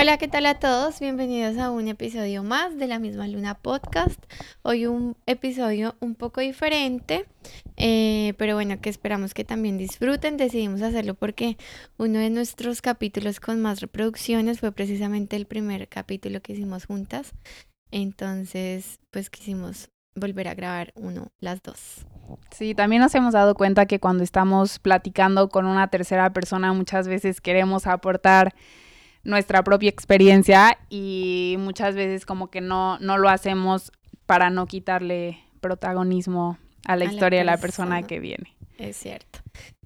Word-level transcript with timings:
Hola, 0.00 0.16
¿qué 0.16 0.28
tal 0.28 0.46
a 0.46 0.60
todos? 0.60 1.00
Bienvenidos 1.00 1.58
a 1.58 1.72
un 1.72 1.88
episodio 1.88 2.44
más 2.44 2.78
de 2.78 2.86
la 2.86 3.00
misma 3.00 3.26
Luna 3.26 3.54
Podcast. 3.54 4.22
Hoy 4.62 4.86
un 4.86 5.16
episodio 5.26 5.96
un 5.98 6.14
poco 6.14 6.40
diferente, 6.40 7.26
eh, 7.76 8.32
pero 8.38 8.54
bueno, 8.54 8.80
que 8.80 8.90
esperamos 8.90 9.34
que 9.34 9.42
también 9.42 9.76
disfruten. 9.76 10.36
Decidimos 10.36 10.82
hacerlo 10.82 11.14
porque 11.14 11.58
uno 11.96 12.20
de 12.20 12.30
nuestros 12.30 12.80
capítulos 12.80 13.40
con 13.40 13.60
más 13.60 13.80
reproducciones 13.80 14.60
fue 14.60 14.70
precisamente 14.70 15.34
el 15.34 15.46
primer 15.46 15.88
capítulo 15.88 16.40
que 16.42 16.52
hicimos 16.52 16.86
juntas. 16.86 17.32
Entonces, 17.90 19.00
pues 19.10 19.30
quisimos 19.30 19.88
volver 20.14 20.46
a 20.46 20.54
grabar 20.54 20.92
uno, 20.94 21.32
las 21.40 21.60
dos. 21.60 22.06
Sí, 22.52 22.72
también 22.72 23.02
nos 23.02 23.16
hemos 23.16 23.32
dado 23.32 23.56
cuenta 23.56 23.86
que 23.86 23.98
cuando 23.98 24.22
estamos 24.22 24.78
platicando 24.78 25.48
con 25.48 25.66
una 25.66 25.88
tercera 25.88 26.32
persona 26.32 26.72
muchas 26.72 27.08
veces 27.08 27.40
queremos 27.40 27.88
aportar 27.88 28.54
nuestra 29.28 29.62
propia 29.62 29.90
experiencia 29.90 30.78
y 30.88 31.56
muchas 31.58 31.94
veces 31.94 32.24
como 32.24 32.50
que 32.50 32.62
no, 32.62 32.98
no 32.98 33.18
lo 33.18 33.28
hacemos 33.28 33.92
para 34.24 34.48
no 34.48 34.66
quitarle 34.66 35.38
protagonismo 35.60 36.58
a 36.86 36.96
la 36.96 37.04
historia 37.04 37.40
de 37.40 37.44
la 37.44 37.58
persona 37.58 38.02
que 38.02 38.20
viene. 38.20 38.56
Es 38.78 38.96
cierto. 38.96 39.40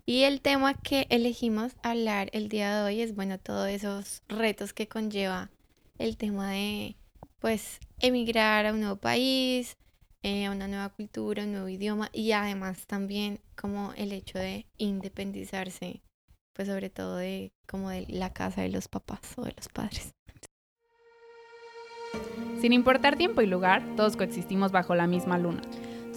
Y 0.07 0.23
el 0.23 0.41
tema 0.41 0.75
que 0.75 1.07
elegimos 1.11 1.73
hablar 1.83 2.29
el 2.33 2.49
día 2.49 2.77
de 2.77 2.83
hoy 2.85 3.01
es, 3.01 3.17
bueno, 3.17 3.39
todos 3.39 3.69
esos 3.69 4.23
retos 4.29 4.73
que 4.73 4.87
conlleva 4.87 5.51
el 5.99 6.17
tema 6.17 6.51
de, 6.51 6.95
pues, 7.41 7.81
emigrar 7.99 8.67
a 8.67 8.73
un 8.73 8.81
nuevo 8.81 8.97
país, 8.97 9.77
eh, 10.23 10.47
a 10.47 10.53
una 10.53 10.69
nueva 10.69 10.89
cultura, 10.91 11.43
un 11.43 11.53
nuevo 11.53 11.69
idioma 11.69 12.11
y 12.13 12.31
además 12.31 12.87
también 12.87 13.41
como 13.57 13.93
el 13.97 14.13
hecho 14.13 14.39
de 14.39 14.67
independizarse 14.79 16.01
pues 16.53 16.69
sobre 16.69 16.91
todo 16.91 17.17
de 17.17 17.53
como 17.67 17.91
de 17.91 18.07
la 18.09 18.33
casa 18.33 18.63
de 18.63 18.69
los 18.69 18.89
papás 18.89 19.21
o 19.37 19.43
de 19.43 19.55
los 19.57 19.69
padres. 19.69 20.15
Sin 22.61 22.73
importar 22.73 23.17
tiempo 23.17 23.43
y 23.43 23.47
lugar, 23.47 23.83
todos 23.97 24.17
coexistimos 24.17 24.71
bajo 24.71 24.95
la 24.95 25.07
misma 25.07 25.39
luna. 25.39 25.63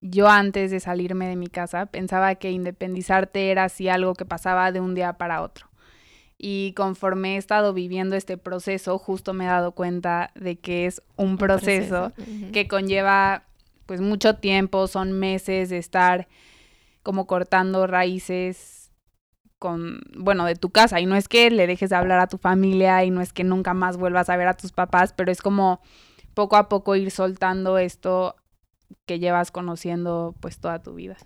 yo 0.00 0.28
antes 0.28 0.70
de 0.70 0.80
salirme 0.80 1.26
de 1.26 1.36
mi 1.36 1.48
casa 1.48 1.86
pensaba 1.86 2.34
que 2.36 2.50
independizarte 2.50 3.50
era 3.50 3.64
así 3.64 3.88
algo 3.88 4.14
que 4.14 4.24
pasaba 4.24 4.72
de 4.72 4.80
un 4.80 4.94
día 4.94 5.14
para 5.14 5.42
otro. 5.42 5.66
Y 6.40 6.72
conforme 6.76 7.34
he 7.34 7.36
estado 7.36 7.74
viviendo 7.74 8.14
este 8.14 8.38
proceso, 8.38 8.96
justo 8.98 9.34
me 9.34 9.44
he 9.44 9.48
dado 9.48 9.72
cuenta 9.72 10.30
de 10.36 10.56
que 10.56 10.86
es 10.86 11.02
un 11.16 11.36
proceso, 11.36 12.12
que 12.52 12.68
conlleva 12.68 13.42
pues 13.86 14.00
mucho 14.00 14.36
tiempo, 14.36 14.86
son 14.86 15.12
meses 15.12 15.68
de 15.68 15.78
estar 15.78 16.28
como 17.02 17.26
cortando 17.26 17.88
raíces 17.88 18.92
con, 19.58 20.00
bueno, 20.16 20.44
de 20.44 20.54
tu 20.54 20.70
casa. 20.70 21.00
Y 21.00 21.06
no 21.06 21.16
es 21.16 21.26
que 21.26 21.50
le 21.50 21.66
dejes 21.66 21.90
de 21.90 21.96
hablar 21.96 22.20
a 22.20 22.28
tu 22.28 22.38
familia 22.38 23.02
y 23.02 23.10
no 23.10 23.20
es 23.20 23.32
que 23.32 23.42
nunca 23.42 23.74
más 23.74 23.96
vuelvas 23.96 24.28
a 24.28 24.36
ver 24.36 24.46
a 24.46 24.54
tus 24.54 24.70
papás, 24.70 25.12
pero 25.12 25.32
es 25.32 25.42
como 25.42 25.80
poco 26.34 26.54
a 26.54 26.68
poco 26.68 26.94
ir 26.94 27.10
soltando 27.10 27.78
esto 27.78 28.36
que 29.06 29.18
llevas 29.18 29.50
conociendo 29.50 30.34
pues 30.40 30.58
toda 30.58 30.82
tu 30.82 30.94
vida. 30.94 31.16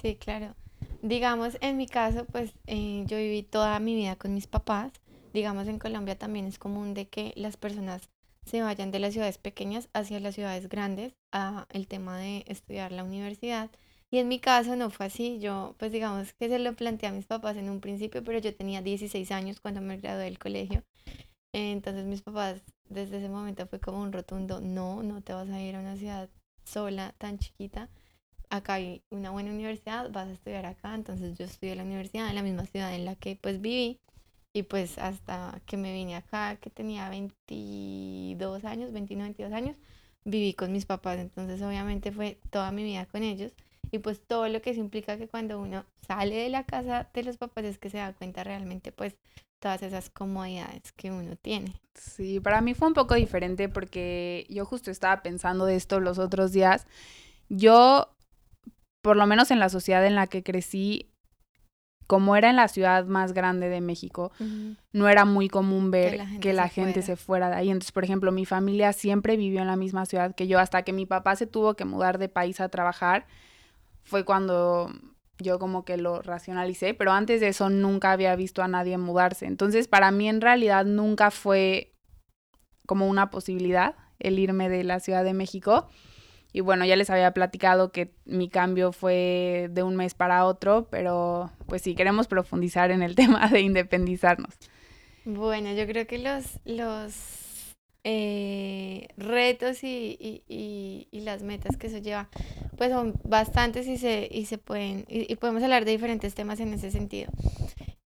Sí, 0.00 0.16
claro. 0.16 0.54
Digamos, 1.02 1.56
en 1.60 1.76
mi 1.76 1.86
caso, 1.86 2.26
pues 2.26 2.52
eh, 2.66 3.04
yo 3.06 3.16
viví 3.16 3.42
toda 3.42 3.78
mi 3.80 3.94
vida 3.94 4.16
con 4.16 4.34
mis 4.34 4.46
papás. 4.46 4.92
Digamos, 5.32 5.68
en 5.68 5.78
Colombia 5.78 6.18
también 6.18 6.46
es 6.46 6.58
común 6.58 6.94
de 6.94 7.08
que 7.08 7.32
las 7.36 7.56
personas 7.56 8.10
se 8.44 8.62
vayan 8.62 8.90
de 8.90 8.98
las 8.98 9.12
ciudades 9.12 9.38
pequeñas 9.38 9.88
hacia 9.92 10.20
las 10.20 10.34
ciudades 10.34 10.68
grandes 10.68 11.14
a 11.32 11.66
el 11.70 11.86
tema 11.86 12.18
de 12.18 12.44
estudiar 12.48 12.92
la 12.92 13.04
universidad. 13.04 13.70
Y 14.10 14.18
en 14.18 14.28
mi 14.28 14.40
caso 14.40 14.74
no 14.76 14.90
fue 14.90 15.06
así. 15.06 15.38
Yo, 15.38 15.74
pues 15.78 15.92
digamos 15.92 16.32
que 16.32 16.48
se 16.48 16.58
lo 16.58 16.74
planteé 16.74 17.08
a 17.08 17.12
mis 17.12 17.26
papás 17.26 17.56
en 17.56 17.70
un 17.70 17.80
principio, 17.80 18.24
pero 18.24 18.38
yo 18.38 18.54
tenía 18.54 18.82
16 18.82 19.30
años 19.30 19.60
cuando 19.60 19.80
me 19.80 19.98
gradué 19.98 20.24
del 20.24 20.38
colegio. 20.38 20.82
Entonces 21.52 22.06
mis 22.06 22.22
papás 22.22 22.62
desde 22.88 23.18
ese 23.18 23.28
momento 23.28 23.66
fue 23.66 23.80
como 23.80 24.00
un 24.02 24.12
rotundo, 24.12 24.60
no, 24.60 25.02
no 25.02 25.22
te 25.22 25.32
vas 25.32 25.48
a 25.48 25.60
ir 25.60 25.76
a 25.76 25.80
una 25.80 25.96
ciudad 25.96 26.28
sola, 26.70 27.14
tan 27.18 27.38
chiquita. 27.38 27.88
Acá 28.50 28.74
hay 28.74 29.02
una 29.10 29.30
buena 29.30 29.50
universidad, 29.50 30.10
vas 30.10 30.28
a 30.28 30.32
estudiar 30.32 30.66
acá. 30.66 30.94
Entonces 30.94 31.36
yo 31.38 31.44
estudié 31.44 31.72
en 31.72 31.78
la 31.78 31.84
universidad 31.84 32.28
en 32.28 32.34
la 32.34 32.42
misma 32.42 32.66
ciudad 32.66 32.94
en 32.94 33.04
la 33.04 33.16
que 33.16 33.36
pues 33.36 33.60
viví. 33.60 34.00
Y 34.52 34.64
pues 34.64 34.98
hasta 34.98 35.60
que 35.66 35.76
me 35.76 35.92
vine 35.92 36.16
acá, 36.16 36.56
que 36.56 36.70
tenía 36.70 37.08
22 37.08 38.64
años, 38.64 38.92
21, 38.92 39.24
22 39.24 39.52
años, 39.52 39.76
viví 40.24 40.54
con 40.54 40.72
mis 40.72 40.86
papás. 40.86 41.18
Entonces 41.18 41.62
obviamente 41.62 42.12
fue 42.12 42.40
toda 42.50 42.72
mi 42.72 42.82
vida 42.84 43.06
con 43.06 43.22
ellos. 43.22 43.52
Y 43.92 43.98
pues 43.98 44.20
todo 44.26 44.48
lo 44.48 44.62
que 44.62 44.70
eso 44.70 44.80
implica 44.80 45.18
que 45.18 45.28
cuando 45.28 45.60
uno 45.60 45.84
sale 46.06 46.36
de 46.36 46.48
la 46.48 46.64
casa 46.64 47.10
de 47.12 47.22
los 47.24 47.36
papás 47.36 47.64
es 47.64 47.78
que 47.78 47.90
se 47.90 47.98
da 47.98 48.12
cuenta 48.12 48.44
realmente 48.44 48.92
pues 48.92 49.16
todas 49.60 49.82
esas 49.82 50.10
comodidades 50.10 50.92
que 50.92 51.10
uno 51.10 51.36
tiene. 51.36 51.80
Sí, 51.94 52.40
para 52.40 52.60
mí 52.62 52.74
fue 52.74 52.88
un 52.88 52.94
poco 52.94 53.14
diferente 53.14 53.68
porque 53.68 54.46
yo 54.48 54.64
justo 54.64 54.90
estaba 54.90 55.22
pensando 55.22 55.66
de 55.66 55.76
esto 55.76 56.00
los 56.00 56.18
otros 56.18 56.50
días. 56.50 56.86
Yo, 57.48 58.08
por 59.02 59.16
lo 59.16 59.26
menos 59.26 59.50
en 59.50 59.60
la 59.60 59.68
sociedad 59.68 60.04
en 60.06 60.14
la 60.14 60.26
que 60.26 60.42
crecí, 60.42 61.10
como 62.06 62.34
era 62.36 62.50
en 62.50 62.56
la 62.56 62.68
ciudad 62.68 63.04
más 63.04 63.34
grande 63.34 63.68
de 63.68 63.80
México, 63.80 64.32
no 64.92 65.08
era 65.08 65.24
muy 65.24 65.48
común 65.48 65.90
ver 65.90 66.20
que 66.40 66.52
la 66.52 66.68
gente, 66.68 67.02
se, 67.02 67.16
fuera 67.16 67.50
de 67.50 67.56
ahí. 67.56 67.70
Entonces, 67.70 67.92
por 67.92 68.02
ejemplo, 68.02 68.32
mi 68.32 68.46
familia 68.46 68.92
siempre 68.92 69.36
vivió 69.36 69.60
en 69.60 69.68
la 69.68 69.76
misma 69.76 70.06
ciudad 70.06 70.34
que 70.34 70.48
yo, 70.48 70.58
hasta 70.58 70.82
que 70.82 70.92
mi 70.92 71.06
papá 71.06 71.36
se 71.36 71.46
tuvo 71.46 71.74
que 71.74 71.84
mudar 71.84 72.18
de 72.18 72.28
país 72.28 72.60
a 72.60 72.68
trabajar, 72.68 73.26
fue 74.02 74.24
cuando 74.24 74.90
yo 75.40 75.58
como 75.58 75.84
que 75.84 75.96
lo 75.96 76.22
racionalicé, 76.22 76.94
pero 76.94 77.12
antes 77.12 77.40
de 77.40 77.48
eso 77.48 77.70
nunca 77.70 78.12
había 78.12 78.34
visto 78.36 78.62
a 78.62 78.68
nadie 78.68 78.98
mudarse. 78.98 79.46
Entonces, 79.46 79.88
para 79.88 80.10
mí 80.10 80.28
en 80.28 80.40
realidad 80.40 80.84
nunca 80.84 81.30
fue 81.30 81.94
como 82.86 83.06
una 83.08 83.30
posibilidad 83.30 83.94
el 84.20 84.38
irme 84.38 84.68
de 84.68 84.84
la 84.84 85.00
Ciudad 85.00 85.24
de 85.24 85.34
México. 85.34 85.88
Y 86.52 86.60
bueno, 86.60 86.84
ya 86.84 86.96
les 86.96 87.10
había 87.10 87.32
platicado 87.32 87.92
que 87.92 88.12
mi 88.24 88.48
cambio 88.48 88.92
fue 88.92 89.68
de 89.70 89.82
un 89.82 89.96
mes 89.96 90.14
para 90.14 90.44
otro, 90.44 90.88
pero 90.90 91.50
pues 91.66 91.82
sí, 91.82 91.94
queremos 91.94 92.26
profundizar 92.26 92.90
en 92.90 93.02
el 93.02 93.14
tema 93.16 93.48
de 93.48 93.60
independizarnos. 93.60 94.54
Bueno, 95.24 95.72
yo 95.72 95.86
creo 95.86 96.06
que 96.06 96.18
los, 96.18 96.58
los 96.64 97.49
eh, 98.04 99.08
retos 99.16 99.84
y, 99.84 100.16
y, 100.48 101.08
y, 101.10 101.20
las 101.20 101.42
metas 101.42 101.76
que 101.76 101.88
eso 101.88 101.98
lleva, 101.98 102.28
pues 102.76 102.90
son 102.90 103.14
bastantes 103.24 103.86
y 103.86 103.98
se, 103.98 104.28
y 104.30 104.46
se 104.46 104.58
pueden, 104.58 105.04
y, 105.08 105.34
podemos 105.36 105.62
hablar 105.62 105.84
de 105.84 105.92
diferentes 105.92 106.34
temas 106.34 106.60
en 106.60 106.72
ese 106.72 106.90
sentido. 106.90 107.30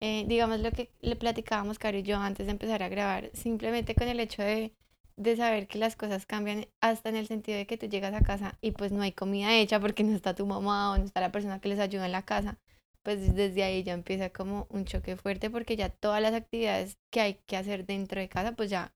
Eh, 0.01 0.25
digamos 0.29 0.61
lo 0.61 0.71
que 0.73 0.91
le 1.01 1.17
platicábamos, 1.17 1.79
Caro 1.79 1.99
y 1.99 2.03
yo, 2.03 2.19
antes 2.19 2.47
de 2.47 2.53
empezar 2.53 2.83
a 2.83 2.89
grabar, 2.89 3.31
simplemente 3.33 3.95
con 3.95 4.09
el 4.09 4.21
hecho 4.21 4.43
de, 4.43 4.73
de 5.17 5.37
saber 5.37 5.67
que 5.67 5.79
las 5.79 5.97
cosas 5.97 6.27
cambian 6.27 6.67
hasta 6.81 7.09
en 7.09 7.17
el 7.17 7.27
sentido 7.27 7.59
de 7.59 7.67
que 7.67 7.79
tú 7.79 7.87
llegas 7.87 8.15
a 8.15 8.23
casa 8.23 8.59
y 8.61 8.73
pues 8.73 8.93
no 8.93 9.03
hay 9.03 9.13
comida 9.13 9.55
hecha 9.55 9.81
porque 9.81 10.05
no 10.05 10.15
está 10.15 10.35
tu 10.35 10.47
mamá 10.47 10.93
o 10.93 10.99
no 10.99 11.05
está 11.05 11.21
la 11.21 11.33
persona 11.33 11.61
que 11.61 11.69
les 11.69 11.79
ayuda 11.79 12.07
en 12.07 12.13
la 12.13 12.23
casa 12.23 12.59
pues 13.05 13.35
desde 13.37 13.63
ahí 13.63 13.85
ya 13.85 13.93
empieza 13.93 14.31
como 14.31 14.67
un 14.71 14.87
choque 14.87 15.17
fuerte 15.17 15.51
porque 15.51 15.77
ya 15.77 15.91
todas 15.91 16.21
las 16.23 16.33
actividades 16.35 16.99
que 17.11 17.21
hay 17.21 17.35
que 17.47 17.57
hacer 17.57 17.87
dentro 17.87 18.21
de 18.21 18.29
casa 18.29 18.53
pues 18.53 18.71
ya 18.71 18.95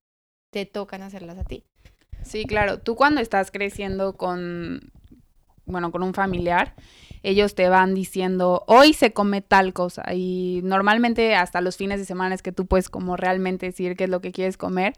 te 0.50 0.66
tocan 0.66 1.02
hacerlas 1.02 1.38
a 1.38 1.44
ti. 1.44 1.64
Sí, 2.22 2.44
claro. 2.44 2.78
Tú 2.78 2.94
cuando 2.94 3.20
estás 3.20 3.50
creciendo 3.50 4.16
con, 4.16 4.92
bueno, 5.64 5.90
con 5.90 6.02
un 6.02 6.14
familiar, 6.14 6.74
ellos 7.22 7.54
te 7.54 7.68
van 7.68 7.94
diciendo, 7.94 8.64
hoy 8.66 8.92
se 8.92 9.12
come 9.12 9.40
tal 9.40 9.72
cosa. 9.72 10.02
Y 10.12 10.60
normalmente 10.64 11.34
hasta 11.34 11.60
los 11.60 11.76
fines 11.76 11.98
de 11.98 12.06
semana 12.06 12.34
es 12.34 12.42
que 12.42 12.52
tú 12.52 12.66
puedes 12.66 12.88
como 12.88 13.16
realmente 13.16 13.66
decir 13.66 13.96
qué 13.96 14.04
es 14.04 14.10
lo 14.10 14.20
que 14.20 14.32
quieres 14.32 14.56
comer. 14.56 14.94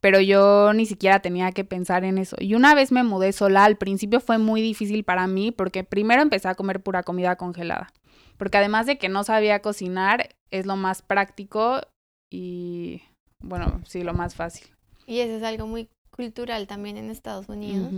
Pero 0.00 0.20
yo 0.20 0.72
ni 0.72 0.86
siquiera 0.86 1.20
tenía 1.20 1.52
que 1.52 1.64
pensar 1.64 2.04
en 2.04 2.16
eso. 2.16 2.36
Y 2.40 2.54
una 2.54 2.74
vez 2.74 2.90
me 2.90 3.02
mudé 3.02 3.32
sola, 3.32 3.64
al 3.64 3.76
principio 3.76 4.20
fue 4.20 4.38
muy 4.38 4.62
difícil 4.62 5.04
para 5.04 5.26
mí 5.26 5.52
porque 5.52 5.84
primero 5.84 6.22
empecé 6.22 6.48
a 6.48 6.54
comer 6.54 6.80
pura 6.80 7.02
comida 7.02 7.36
congelada. 7.36 7.92
Porque 8.38 8.56
además 8.56 8.86
de 8.86 8.96
que 8.96 9.10
no 9.10 9.24
sabía 9.24 9.60
cocinar, 9.60 10.30
es 10.50 10.64
lo 10.64 10.76
más 10.76 11.02
práctico 11.02 11.82
y, 12.30 13.02
bueno, 13.40 13.82
sí, 13.84 14.02
lo 14.02 14.14
más 14.14 14.34
fácil. 14.34 14.68
Y 15.10 15.18
eso 15.18 15.38
es 15.38 15.42
algo 15.42 15.66
muy 15.66 15.88
cultural 16.10 16.68
también 16.68 16.96
en 16.96 17.10
Estados 17.10 17.48
Unidos. 17.48 17.92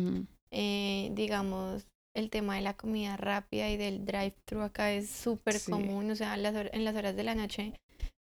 Eh, 0.50 1.10
digamos, 1.14 1.86
el 2.14 2.30
tema 2.30 2.56
de 2.56 2.62
la 2.62 2.74
comida 2.74 3.18
rápida 3.18 3.68
y 3.68 3.76
del 3.76 4.06
drive-thru 4.06 4.62
acá 4.62 4.92
es 4.92 5.10
súper 5.10 5.60
común. 5.60 6.10
O 6.10 6.16
sea, 6.16 6.34
en 6.34 6.84
las 6.84 6.96
horas 6.96 7.14
de 7.14 7.22
la 7.22 7.34
noche 7.34 7.74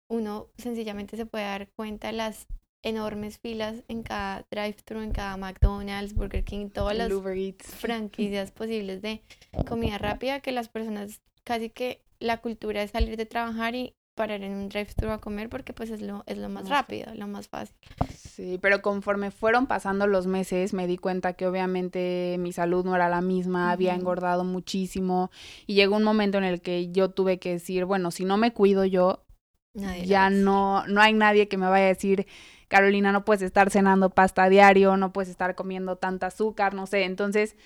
uno 0.08 0.48
sencillamente 0.56 1.18
se 1.18 1.26
puede 1.26 1.44
dar 1.44 1.68
cuenta 1.76 2.10
las 2.10 2.46
enormes 2.82 3.38
filas 3.38 3.84
en 3.88 4.02
cada 4.02 4.46
drive-thru, 4.50 5.02
en 5.02 5.12
cada 5.12 5.36
McDonald's, 5.36 6.14
Burger 6.14 6.42
King, 6.42 6.70
todas 6.70 6.96
las 6.96 7.12
franquicias 7.58 8.50
posibles 8.50 9.02
de 9.02 9.20
comida 9.68 9.98
rápida 9.98 10.40
que 10.40 10.52
las 10.52 10.70
personas 10.70 11.20
casi 11.44 11.68
que 11.68 12.00
la 12.18 12.38
cultura 12.38 12.82
es 12.82 12.92
salir 12.92 13.18
de 13.18 13.26
trabajar 13.26 13.74
y 13.74 13.94
parar 14.20 14.42
en 14.42 14.52
un 14.52 14.68
drive-thru 14.68 15.10
a 15.10 15.18
comer 15.18 15.48
porque 15.48 15.72
pues 15.72 15.88
es 15.88 16.02
lo, 16.02 16.24
es 16.26 16.36
lo 16.36 16.50
más 16.50 16.68
rápido, 16.68 17.14
lo 17.14 17.26
más 17.26 17.48
fácil. 17.48 17.74
Sí, 18.14 18.58
pero 18.60 18.82
conforme 18.82 19.30
fueron 19.30 19.66
pasando 19.66 20.06
los 20.06 20.26
meses 20.26 20.74
me 20.74 20.86
di 20.86 20.98
cuenta 20.98 21.32
que 21.32 21.46
obviamente 21.46 22.36
mi 22.38 22.52
salud 22.52 22.84
no 22.84 22.94
era 22.94 23.08
la 23.08 23.22
misma, 23.22 23.70
había 23.72 23.94
engordado 23.94 24.44
muchísimo 24.44 25.30
y 25.66 25.74
llegó 25.74 25.96
un 25.96 26.04
momento 26.04 26.36
en 26.36 26.44
el 26.44 26.60
que 26.60 26.92
yo 26.92 27.08
tuve 27.10 27.38
que 27.38 27.52
decir, 27.52 27.86
bueno, 27.86 28.10
si 28.10 28.26
no 28.26 28.36
me 28.36 28.52
cuido 28.52 28.84
yo, 28.84 29.24
ya 30.04 30.28
no, 30.28 30.86
no 30.86 31.00
hay 31.00 31.14
nadie 31.14 31.48
que 31.48 31.56
me 31.56 31.68
vaya 31.68 31.86
a 31.86 31.88
decir, 31.88 32.26
Carolina, 32.68 33.12
no 33.12 33.24
puedes 33.24 33.40
estar 33.40 33.70
cenando 33.70 34.10
pasta 34.10 34.50
diario, 34.50 34.98
no 34.98 35.14
puedes 35.14 35.30
estar 35.30 35.54
comiendo 35.54 35.96
tanta 35.96 36.26
azúcar, 36.26 36.74
no 36.74 36.86
sé. 36.86 37.04
Entonces, 37.04 37.56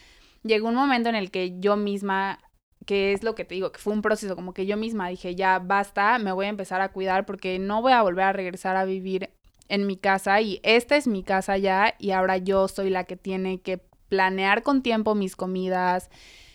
llegó 0.45 0.69
un 0.69 0.77
momento 0.77 1.09
en 1.09 1.17
el 1.17 1.31
que 1.31 1.59
yo 1.59 1.77
misma, 1.77 2.39
que 2.85 3.13
es 3.13 3.23
lo 3.23 3.35
que 3.35 3.45
te 3.45 3.55
digo, 3.55 3.73
que 3.73 3.79
fue 3.79 3.93
un 3.93 4.03
proceso, 4.03 4.37
como 4.37 4.55
que 4.55 4.67
yo 4.67 4.77
misma 4.77 5.09
dije, 5.09 5.35
ya 5.35 5.59
basta, 5.59 6.19
me 6.19 6.33
voy 6.33 6.47
a 6.47 6.51
empezar 6.51 6.81
a 6.81 6.93
cuidar 6.93 7.27
porque 7.27 7.59
no 7.59 7.83
voy 7.83 7.93
a 7.93 8.03
volver 8.03 8.25
a 8.25 8.33
regresar 8.33 8.77
a 8.77 8.85
vivir 8.85 9.31
en 9.69 9.87
mi 9.87 9.97
casa 9.97 10.41
y 10.41 10.61
esta 10.63 10.97
es 10.97 11.07
mi 11.07 11.23
casa 11.23 11.57
ya 11.57 11.95
y 11.99 12.11
ahora 12.11 12.37
yo 12.37 12.69
soy 12.69 12.91
la 12.91 13.05
que 13.05 13.17
tiene 13.17 13.61
que 13.61 13.79
planear 14.09 14.63
con 14.63 14.83
tiempo 14.83 15.15
mis 15.15 15.37
comidas, 15.37 16.11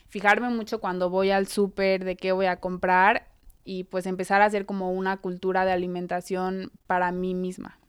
fijarme 0.08 0.50
mucho 0.50 0.80
cuando 0.80 1.10
voy 1.10 1.31
al 1.31 1.48
súper 1.48 2.06
de 2.06 2.16
qué 2.16 2.32
voy 2.32 2.46
a 2.46 2.60
comprar 2.60 3.28
y 3.64 3.84
pues 3.86 4.06
empezar 4.06 4.42
a 4.42 4.46
hacer 4.46 4.66
como 4.66 4.92
una 4.92 5.18
cultura 5.18 5.66
de 5.66 5.72
alimentación 5.72 6.72
para 6.88 7.12
mí 7.12 7.36
misma. 7.36 7.80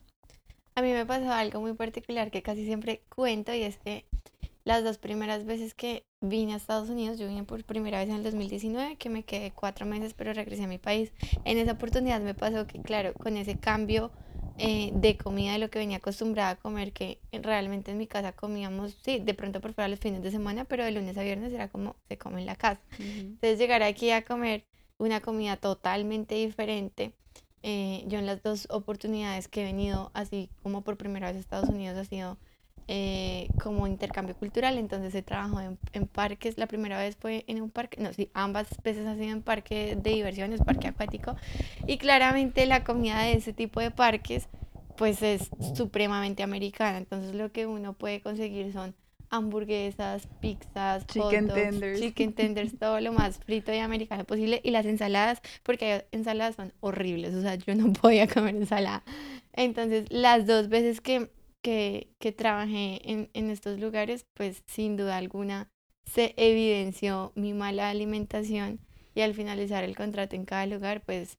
A 0.75 0.83
mí 0.83 0.93
me 0.93 1.07
pasó 1.07 1.33
algo 1.33 1.61
muy 1.61 1.75
particular 1.75 2.31
que 2.31 2.43
casi 2.43 2.65
siempre 2.65 3.03
cuento 3.09 3.53
y 3.55 3.63
es 3.63 3.79
que 3.79 4.07
las 4.65 4.85
dos 4.85 4.99
primeras 4.99 5.45
veces 5.45 5.75
que 5.75 6.05
vine 6.21 6.53
a 6.53 6.57
Estados 6.57 6.91
Unidos, 6.91 7.19
yo 7.19 7.27
vine 7.27 7.45
por 7.45 7.65
primera 7.65 7.99
vez 7.99 8.09
en 8.09 8.17
el 8.17 8.23
2019, 8.23 8.97
que 8.97 9.09
me 9.09 9.23
quedé 9.23 9.53
cuatro 9.53 9.87
meses, 9.87 10.15
pero 10.15 10.33
regresé 10.33 10.65
a 10.65 10.69
mi 10.69 10.79
país. 10.79 11.13
En 11.45 11.59
esa 11.59 11.73
oportunidad 11.73 12.21
me 12.21 12.35
pasó 12.35 12.67
que, 12.67 12.81
claro, 12.81 13.15
con 13.15 13.37
ese 13.37 13.59
cambio 13.59 14.11
eh, 14.59 14.91
de 14.95 15.17
comida 15.17 15.53
de 15.53 15.59
lo 15.59 15.71
que 15.71 15.79
venía 15.79 15.97
acostumbrada 15.97 16.51
a 16.51 16.57
comer, 16.57 16.93
que 16.93 17.19
realmente 17.33 17.93
en 17.93 17.99
mi 17.99 18.07
casa 18.07 18.33
comíamos, 18.33 18.97
sí, 19.03 19.19
de 19.19 19.33
pronto 19.33 19.61
por 19.61 19.73
fuera 19.73 19.89
los 19.89 19.99
fines 19.99 20.23
de 20.23 20.31
semana, 20.31 20.67
pero 20.67 20.85
de 20.85 20.93
lunes 20.93 21.17
a 21.17 21.23
viernes 21.23 21.53
era 21.53 21.69
como 21.69 21.97
se 22.09 22.19
come 22.19 22.41
en 22.41 22.47
la 22.47 22.57
casa. 22.57 22.81
Entonces 22.99 23.59
llegar 23.59 23.83
aquí 23.83 24.11
a 24.11 24.23
comer 24.25 24.65
una 24.99 25.21
comida 25.21 25.57
totalmente 25.57 26.35
diferente. 26.35 27.13
Eh, 27.63 28.05
yo 28.07 28.19
en 28.19 28.27
las 28.27 28.43
dos 28.43 28.67
oportunidades 28.71 29.49
que 29.49 29.63
he 29.63 29.65
venido, 29.65 30.11
así 30.13 30.51
como 30.63 30.83
por 30.83 30.99
primera 30.99 31.29
vez 31.29 31.37
a 31.37 31.41
Estados 31.41 31.69
Unidos, 31.71 31.97
ha 31.97 32.05
sido 32.05 32.37
eh, 32.93 33.47
como 33.63 33.87
intercambio 33.87 34.35
cultural, 34.35 34.77
entonces 34.77 35.15
he 35.15 35.23
trabajado 35.23 35.77
en, 35.93 36.07
parques, 36.09 36.59
la 36.59 36.67
primera 36.67 36.99
vez 36.99 37.17
fue 37.17 37.45
en 37.47 37.63
un 37.63 37.71
parque, 37.71 38.03
no, 38.03 38.13
sí, 38.13 38.31
ambas 38.35 38.67
veces 38.83 39.07
ha 39.07 39.15
sido 39.15 39.31
en 39.31 39.43
parque 39.43 39.95
de 39.95 40.11
diversiones, 40.11 40.61
parque 40.61 40.89
acuático, 40.89 41.37
y 41.87 41.99
claramente 41.99 42.67
la 42.67 42.83
comida 42.83 43.23
de 43.23 43.35
ese 43.35 43.53
tipo 43.53 43.79
de 43.79 43.93
parques 43.93 44.49
pues 44.97 45.23
es 45.23 45.51
supremamente 45.77 46.43
americana, 46.43 46.99
entonces 46.99 47.33
lo 47.33 47.53
que 47.53 47.69
uno 47.69 47.93
puede 47.93 48.23
conseguir 48.23 48.73
son 48.73 48.97
hamburguesas, 49.31 50.27
pizzas, 50.41 51.07
chicken 51.07 51.47
tenders, 51.47 52.01
chicken 52.01 52.33
tenders, 52.33 52.77
todo 52.77 53.01
lo 53.01 53.13
más 53.13 53.39
frito 53.39 53.73
y 53.73 53.79
americano 53.79 54.25
posible 54.25 54.61
y 54.65 54.73
las 54.73 54.85
ensaladas, 54.85 55.41
porque 55.63 56.07
ensaladas 56.11 56.57
son 56.57 56.73
horribles, 56.81 57.37
o 57.37 57.41
sea, 57.41 57.55
yo 57.55 57.73
no 57.77 57.93
podía 58.03 58.27
comer 58.27 58.57
ensalada. 58.57 59.05
Entonces, 59.53 60.07
las 60.11 60.49
dos 60.49 60.69
veces 60.69 61.01
que, 61.01 61.31
que, 61.63 62.15
que 62.19 62.33
trabajé 62.33 63.01
en, 63.11 63.31
en 63.35 63.51
estos 63.51 63.79
lugares, 63.79 64.27
pues 64.35 64.63
sin 64.67 64.97
duda 64.97 65.17
alguna 65.17 65.71
se 66.05 66.35
evidenció 66.37 67.33
mi 67.35 67.53
mala 67.55 67.91
alimentación 67.91 68.81
y 69.15 69.21
al 69.21 69.35
finalizar 69.35 69.85
el 69.85 69.97
contrato 69.97 70.37
en 70.37 70.45
cada 70.45 70.67
lugar, 70.67 71.03
pues 71.05 71.39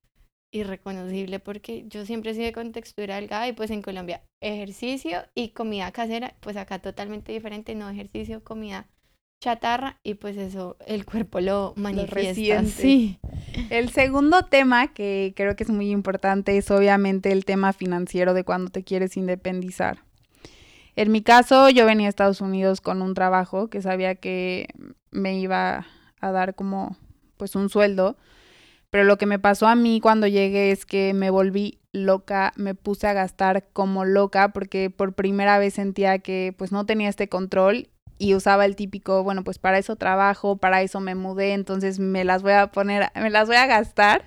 irreconocible 0.52 1.40
porque 1.40 1.86
yo 1.88 2.06
siempre 2.06 2.32
he 2.32 2.34
sido 2.34 2.46
de 2.46 2.54
contextura 2.54 3.16
delgada 3.16 3.48
y 3.48 3.54
pues 3.54 3.72
en 3.72 3.82
Colombia 3.82 4.22
ejercicio 4.42 5.24
y 5.34 5.50
comida 5.50 5.92
casera, 5.92 6.36
pues 6.42 6.58
acá 6.58 6.80
totalmente 6.80 7.32
diferente, 7.32 7.74
no 7.74 7.90
ejercicio, 7.90 8.44
comida 8.44 8.88
chatarra 9.42 10.00
y 10.04 10.16
pues 10.16 10.38
eso 10.38 10.78
el 10.86 11.06
cuerpo 11.06 11.40
lo 11.40 11.74
manifiesta. 11.76 12.64
sí. 12.66 13.18
El 13.70 13.90
segundo 13.90 14.44
tema 14.44 14.94
que 14.94 15.34
creo 15.36 15.56
que 15.56 15.64
es 15.64 15.70
muy 15.70 15.90
importante 15.90 16.58
es 16.58 16.70
obviamente 16.70 17.32
el 17.32 17.46
tema 17.46 17.74
financiero 17.74 18.34
de 18.34 18.44
cuando 18.44 18.72
te 18.72 18.84
quieres 18.84 19.18
independizar. 19.18 20.00
En 20.96 21.12
mi 21.12 21.22
caso, 21.22 21.70
yo 21.70 21.86
venía 21.86 22.08
a 22.08 22.10
Estados 22.10 22.42
Unidos 22.42 22.82
con 22.82 23.02
un 23.02 23.14
trabajo 23.14 23.70
que 23.70 23.82
sabía 23.82 24.16
que 24.16 24.68
me 25.12 25.40
iba 25.40 25.86
a 26.20 26.32
dar 26.32 26.56
como 26.56 26.98
pues 27.38 27.56
un 27.56 27.70
sueldo, 27.70 28.18
pero 28.90 29.06
lo 29.06 29.18
que 29.18 29.26
me 29.26 29.40
pasó 29.40 29.68
a 29.68 29.76
mí 29.76 30.00
cuando 30.02 30.28
llegué 30.28 30.72
es 30.72 30.86
que 30.86 31.14
me 31.14 31.30
volví 31.30 31.80
loca, 31.94 32.54
me 32.56 32.76
puse 32.76 33.08
a 33.08 33.14
gastar 33.14 33.68
como 33.74 34.06
loca 34.06 34.54
porque 34.54 34.90
por 34.90 35.14
primera 35.14 35.58
vez 35.60 35.74
sentía 35.76 36.20
que 36.20 36.54
pues 36.58 36.72
no 36.72 36.86
tenía 36.86 37.10
este 37.10 37.30
control 37.30 37.90
y 38.18 38.36
usaba 38.36 38.66
el 38.66 38.76
típico, 38.76 39.24
bueno, 39.24 39.44
pues 39.44 39.58
para 39.58 39.80
eso 39.80 39.96
trabajo, 39.96 40.58
para 40.58 40.84
eso 40.84 41.00
me 41.00 41.16
mudé, 41.16 41.54
entonces 41.54 41.98
me 41.98 42.24
las 42.24 42.44
voy 42.44 42.52
a 42.52 42.68
poner, 42.68 43.10
me 43.16 43.32
las 43.32 43.48
voy 43.48 43.58
a 43.58 43.66
gastar. 43.66 44.24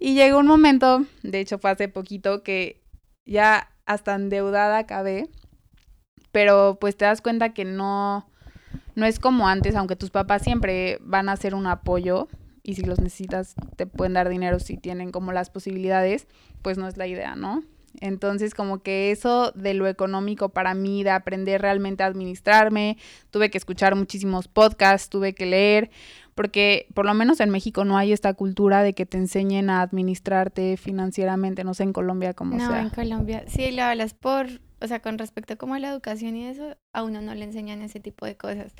Y 0.00 0.14
llegó 0.14 0.38
un 0.38 0.46
momento, 0.46 1.04
de 1.22 1.40
hecho 1.40 1.58
fue 1.58 1.70
hace 1.70 1.88
poquito, 1.88 2.42
que 2.42 2.82
ya 3.24 3.70
hasta 3.86 4.14
endeudada 4.14 4.78
acabé, 4.78 5.28
pero 6.32 6.78
pues 6.80 6.96
te 6.96 7.04
das 7.04 7.20
cuenta 7.20 7.50
que 7.50 7.64
no, 7.64 8.26
no 8.94 9.06
es 9.06 9.18
como 9.18 9.48
antes, 9.48 9.74
aunque 9.76 9.96
tus 9.96 10.10
papás 10.10 10.42
siempre 10.42 10.98
van 11.02 11.28
a 11.28 11.36
ser 11.36 11.54
un 11.54 11.66
apoyo, 11.66 12.28
y 12.62 12.74
si 12.74 12.82
los 12.82 13.00
necesitas 13.00 13.54
te 13.76 13.86
pueden 13.86 14.12
dar 14.12 14.28
dinero 14.28 14.58
si 14.58 14.76
tienen 14.76 15.10
como 15.10 15.32
las 15.32 15.48
posibilidades, 15.48 16.26
pues 16.60 16.76
no 16.76 16.86
es 16.86 16.98
la 16.98 17.06
idea, 17.06 17.34
¿no? 17.34 17.62
Entonces, 18.00 18.54
como 18.54 18.82
que 18.82 19.10
eso 19.10 19.52
de 19.52 19.74
lo 19.74 19.86
económico 19.86 20.50
para 20.50 20.74
mí, 20.74 21.02
de 21.02 21.10
aprender 21.10 21.62
realmente 21.62 22.02
a 22.02 22.06
administrarme, 22.06 22.98
tuve 23.30 23.50
que 23.50 23.58
escuchar 23.58 23.94
muchísimos 23.96 24.48
podcasts, 24.48 25.08
tuve 25.08 25.34
que 25.34 25.46
leer, 25.46 25.90
porque 26.34 26.86
por 26.94 27.06
lo 27.06 27.14
menos 27.14 27.40
en 27.40 27.50
México 27.50 27.84
no 27.84 27.96
hay 27.96 28.12
esta 28.12 28.34
cultura 28.34 28.82
de 28.82 28.94
que 28.94 29.06
te 29.06 29.16
enseñen 29.16 29.70
a 29.70 29.80
administrarte 29.80 30.76
financieramente, 30.76 31.64
no 31.64 31.74
sé 31.74 31.84
en 31.84 31.92
Colombia 31.92 32.34
cómo 32.34 32.58
sea. 32.58 32.68
No, 32.68 32.76
en 32.76 32.90
Colombia, 32.90 33.44
sí, 33.48 33.72
lo 33.72 33.82
hablas 33.82 34.14
por, 34.14 34.46
o 34.80 34.86
sea, 34.86 35.00
con 35.00 35.18
respecto 35.18 35.58
como 35.58 35.74
a 35.74 35.78
la 35.78 35.90
educación 35.90 36.36
y 36.36 36.46
eso, 36.46 36.76
a 36.92 37.02
uno 37.02 37.20
no 37.20 37.34
le 37.34 37.44
enseñan 37.44 37.82
ese 37.82 38.00
tipo 38.00 38.26
de 38.26 38.36
cosas. 38.36 38.72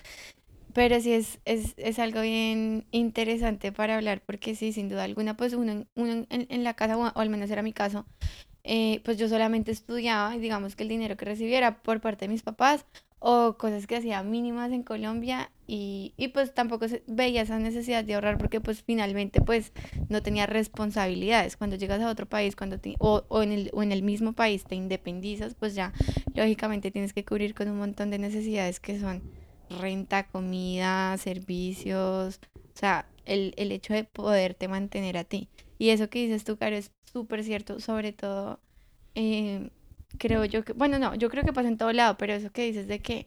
Pero 0.75 1.00
sí 1.00 1.12
es, 1.12 1.40
es, 1.44 1.75
es, 1.76 1.99
algo 1.99 2.20
bien 2.20 2.87
interesante 2.92 3.72
para 3.72 3.96
hablar 3.96 4.22
porque 4.25 4.54
sí, 4.54 4.72
sin 4.72 4.88
duda 4.88 5.04
alguna, 5.04 5.37
pues 5.37 5.54
uno, 5.54 5.87
uno 5.94 6.12
en, 6.12 6.26
en, 6.28 6.64
la 6.64 6.75
casa, 6.75 6.96
o 6.96 7.18
al 7.18 7.30
menos 7.30 7.50
era 7.50 7.62
mi 7.62 7.72
caso, 7.72 8.06
eh, 8.64 9.00
pues 9.04 9.16
yo 9.16 9.28
solamente 9.28 9.70
estudiaba 9.72 10.37
y 10.37 10.40
digamos 10.40 10.76
que 10.76 10.82
el 10.82 10.90
dinero 10.90 11.16
que 11.16 11.25
recibiera 11.25 11.82
por 11.82 12.00
parte 12.00 12.26
de 12.26 12.32
mis 12.32 12.42
papás 12.42 12.84
o 13.20 13.56
cosas 13.58 13.87
que 13.87 13.96
hacía 13.96 14.22
mínimas 14.22 14.70
en 14.72 14.82
Colombia 14.82 15.50
y, 15.66 16.14
y 16.16 16.28
pues 16.28 16.54
tampoco 16.54 16.87
veía 17.06 17.42
esa 17.42 17.58
necesidad 17.58 18.04
de 18.04 18.14
ahorrar 18.14 18.38
porque 18.38 18.60
pues 18.60 18.82
finalmente 18.82 19.40
pues 19.40 19.72
no 20.08 20.22
tenía 20.22 20.46
responsabilidades. 20.46 21.56
Cuando 21.56 21.76
llegas 21.76 22.00
a 22.00 22.10
otro 22.10 22.26
país 22.26 22.54
cuando 22.54 22.78
o, 22.98 23.25
o, 23.28 23.42
en 23.42 23.52
el, 23.52 23.70
o 23.72 23.82
en 23.82 23.92
el 23.92 24.02
mismo 24.02 24.32
país 24.32 24.64
te 24.64 24.76
independizas, 24.76 25.54
pues 25.54 25.75
ya 25.75 25.92
lógicamente 26.34 26.90
tienes 26.90 27.12
que 27.12 27.25
cubrir 27.25 27.54
con 27.54 27.68
un 27.68 27.78
montón 27.78 28.10
de 28.10 28.18
necesidades 28.18 28.80
que 28.80 29.00
son 29.00 29.22
renta, 29.68 30.28
comida, 30.28 31.16
servicios, 31.18 32.40
o 32.54 32.78
sea, 32.78 33.06
el, 33.26 33.52
el 33.56 33.72
hecho 33.72 33.94
de 33.94 34.04
poderte 34.04 34.68
mantener 34.68 35.18
a 35.18 35.25
ti. 35.25 35.48
Y 35.78 35.90
eso 35.90 36.08
que 36.08 36.20
dices 36.20 36.44
tú, 36.44 36.56
Caro, 36.56 36.76
es 36.76 36.92
súper 37.12 37.44
cierto, 37.44 37.80
sobre 37.80 38.12
todo, 38.12 38.60
eh, 39.14 39.70
creo 40.18 40.44
yo 40.44 40.64
que, 40.64 40.72
bueno, 40.72 40.98
no, 40.98 41.14
yo 41.14 41.30
creo 41.30 41.44
que 41.44 41.52
pasa 41.52 41.68
en 41.68 41.78
todo 41.78 41.92
lado, 41.92 42.16
pero 42.18 42.34
eso 42.34 42.50
que 42.50 42.64
dices 42.64 42.88
de 42.88 43.00
que 43.00 43.25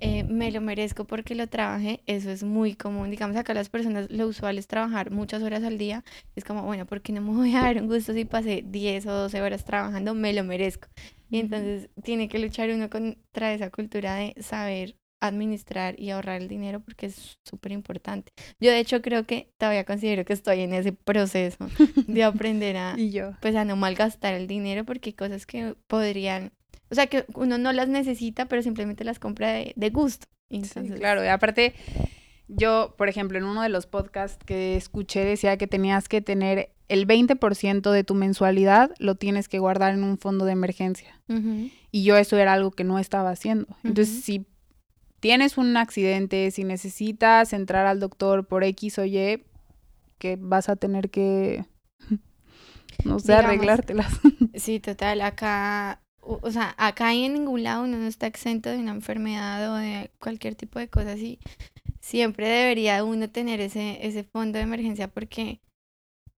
eh, 0.00 0.24
me 0.24 0.50
lo 0.50 0.60
merezco 0.60 1.04
porque 1.04 1.34
lo 1.34 1.46
trabajé, 1.48 2.00
eso 2.06 2.30
es 2.30 2.42
muy 2.42 2.74
común. 2.74 3.10
Digamos, 3.10 3.36
acá 3.36 3.54
las 3.54 3.68
personas, 3.68 4.10
lo 4.10 4.26
usual 4.26 4.58
es 4.58 4.66
trabajar 4.66 5.10
muchas 5.10 5.42
horas 5.42 5.62
al 5.64 5.78
día. 5.78 6.04
Es 6.36 6.44
como, 6.44 6.62
bueno, 6.62 6.86
¿por 6.86 7.02
qué 7.02 7.12
no 7.12 7.20
me 7.20 7.32
voy 7.34 7.54
a 7.54 7.60
dar 7.62 7.76
un 7.82 7.88
gusto 7.88 8.12
si 8.12 8.24
pasé 8.24 8.64
10 8.66 9.06
o 9.06 9.12
12 9.12 9.42
horas 9.42 9.64
trabajando? 9.64 10.14
Me 10.14 10.32
lo 10.32 10.44
merezco. 10.44 10.88
Y 11.30 11.38
entonces 11.38 11.90
tiene 12.02 12.28
que 12.28 12.38
luchar 12.38 12.70
uno 12.70 12.90
contra 12.90 13.54
esa 13.54 13.70
cultura 13.70 14.16
de 14.16 14.34
saber 14.42 14.96
administrar 15.20 15.98
y 16.00 16.10
ahorrar 16.10 16.40
el 16.40 16.48
dinero 16.48 16.80
porque 16.80 17.06
es 17.06 17.38
súper 17.44 17.72
importante. 17.72 18.32
Yo 18.58 18.70
de 18.70 18.78
hecho 18.78 19.02
creo 19.02 19.26
que 19.26 19.52
todavía 19.58 19.84
considero 19.84 20.24
que 20.24 20.32
estoy 20.32 20.60
en 20.60 20.72
ese 20.72 20.92
proceso 20.92 21.68
de 22.06 22.24
aprender 22.24 22.76
a, 22.76 22.96
pues 23.40 23.54
a 23.54 23.64
no 23.64 23.76
malgastar 23.76 24.34
el 24.34 24.46
dinero 24.46 24.84
porque 24.84 25.10
hay 25.10 25.14
cosas 25.14 25.46
que 25.46 25.74
podrían, 25.86 26.52
o 26.90 26.94
sea 26.94 27.06
que 27.06 27.26
uno 27.34 27.58
no 27.58 27.72
las 27.72 27.88
necesita 27.88 28.46
pero 28.46 28.62
simplemente 28.62 29.04
las 29.04 29.18
compra 29.18 29.52
de, 29.52 29.90
gusto. 29.90 30.26
Entonces... 30.48 30.98
claro, 30.98 31.24
y 31.24 31.28
aparte 31.28 31.74
yo, 32.48 32.94
por 32.98 33.08
ejemplo, 33.08 33.38
en 33.38 33.44
uno 33.44 33.62
de 33.62 33.68
los 33.68 33.86
podcasts 33.86 34.44
que 34.44 34.76
escuché 34.76 35.24
decía 35.24 35.56
que 35.56 35.68
tenías 35.68 36.08
que 36.08 36.20
tener 36.20 36.72
el 36.88 37.06
20% 37.06 37.92
de 37.92 38.02
tu 38.02 38.14
mensualidad 38.14 38.90
lo 38.98 39.14
tienes 39.14 39.48
que 39.48 39.60
guardar 39.60 39.94
en 39.94 40.02
un 40.02 40.18
fondo 40.18 40.44
de 40.44 40.52
emergencia. 40.52 41.20
Y 41.92 42.02
yo 42.02 42.16
eso 42.16 42.36
era 42.36 42.52
algo 42.52 42.72
que 42.72 42.82
no 42.82 42.98
estaba 42.98 43.30
haciendo. 43.30 43.68
Entonces, 43.84 44.24
si 44.24 44.46
tienes 45.20 45.58
un 45.58 45.76
accidente, 45.76 46.50
si 46.50 46.64
necesitas 46.64 47.52
entrar 47.52 47.86
al 47.86 48.00
doctor 48.00 48.46
por 48.46 48.64
X 48.64 48.98
o 48.98 49.04
Y, 49.04 49.44
que 50.18 50.36
vas 50.38 50.68
a 50.68 50.76
tener 50.76 51.10
que, 51.10 51.64
no 53.04 53.18
sé, 53.18 53.34
arreglártelas. 53.34 54.12
Sí, 54.54 54.80
total. 54.80 55.22
Acá, 55.22 56.02
o 56.20 56.50
sea, 56.50 56.74
acá 56.76 57.14
en 57.14 57.34
ningún 57.34 57.62
lado 57.62 57.84
uno 57.84 57.96
no 57.96 58.06
está 58.06 58.26
exento 58.26 58.68
de 58.68 58.78
una 58.78 58.90
enfermedad 58.90 59.72
o 59.72 59.76
de 59.76 60.10
cualquier 60.18 60.54
tipo 60.54 60.78
de 60.78 60.88
cosas 60.88 61.18
y 61.18 61.38
siempre 62.00 62.48
debería 62.48 63.02
uno 63.04 63.30
tener 63.30 63.60
ese, 63.60 64.04
ese 64.06 64.24
fondo 64.24 64.58
de 64.58 64.64
emergencia 64.64 65.08
porque 65.08 65.60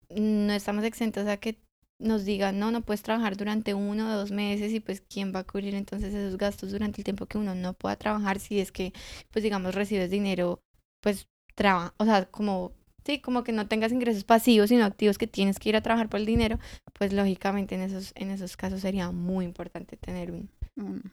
no 0.09 0.53
estamos 0.53 0.83
exentos 0.83 1.25
a 1.27 1.38
que 1.38 1.57
nos 2.01 2.25
digan, 2.25 2.60
no, 2.60 2.72
no 2.72 2.81
puedes 2.81 3.01
trabajar 3.01 3.38
durante 3.38 3.74
uno 3.74 4.12
o 4.12 4.17
dos 4.17 4.31
meses 4.31 4.74
y 4.74 4.79
pues 4.79 5.01
quién 5.01 5.34
va 5.34 5.39
a 5.39 5.43
cubrir 5.43 5.75
entonces 5.75 6.13
esos 6.13 6.38
gastos 6.38 6.72
durante 6.72 7.00
el 7.00 7.05
tiempo 7.05 7.27
que 7.27 7.38
uno 7.38 7.55
no 7.55 7.74
pueda 7.74 7.96
trabajar 7.96 8.39
si 8.39 8.60
es 8.60 8.72
que, 8.72 8.91
pues 9.31 9.43
digamos, 9.43 9.75
recibes 9.75 10.10
dinero, 10.10 10.60
pues 11.01 11.27
trabaja, 11.55 11.93
o 11.98 12.05
sea, 12.05 12.25
como, 12.25 12.74
sí, 13.05 13.20
como 13.20 13.43
que 13.43 13.51
no 13.51 13.67
tengas 13.67 13.91
ingresos 13.91 14.24
pasivos 14.24 14.70
sino 14.70 14.84
activos 14.84 15.17
que 15.17 15.27
tienes 15.27 15.60
que 15.60 15.70
ir 15.70 15.75
a 15.75 15.81
trabajar 15.81 16.10
por 16.10 16.20
el 16.20 16.25
dinero, 16.25 16.60
pues 16.93 17.13
lógicamente 17.13 17.75
en 17.75 17.81
esos, 17.81 18.13
en 18.15 18.31
esos 18.31 18.58
casos 18.58 18.81
sería 18.81 19.12
muy 19.12 19.46
importante 19.46 19.96
tener 19.96 20.31
un, 20.31 20.50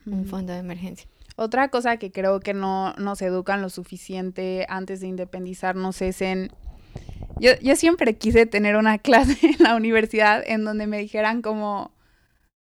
un 0.07 0.27
fondo 0.27 0.53
de 0.53 0.59
emergencia. 0.59 1.09
Otra 1.37 1.69
cosa 1.69 1.99
que 1.99 2.11
creo 2.11 2.41
que 2.41 2.55
no 2.55 2.95
nos 2.95 3.23
educan 3.23 3.63
lo 3.63 3.71
suficiente 3.71 4.67
antes 4.69 5.01
de 5.01 5.07
independizarnos 5.07 6.03
es 6.03 6.21
en 6.23 6.51
yo, 7.41 7.53
yo 7.61 7.77
siempre 7.77 8.17
quise 8.17 8.47
tener 8.47 8.77
una 8.77 8.99
clase 8.99 9.39
en 9.47 9.57
la 9.63 9.77
universidad 9.77 10.43
en 10.47 10.65
donde 10.65 10.87
me 10.87 10.99
dijeran 10.99 11.43
cómo, 11.43 11.93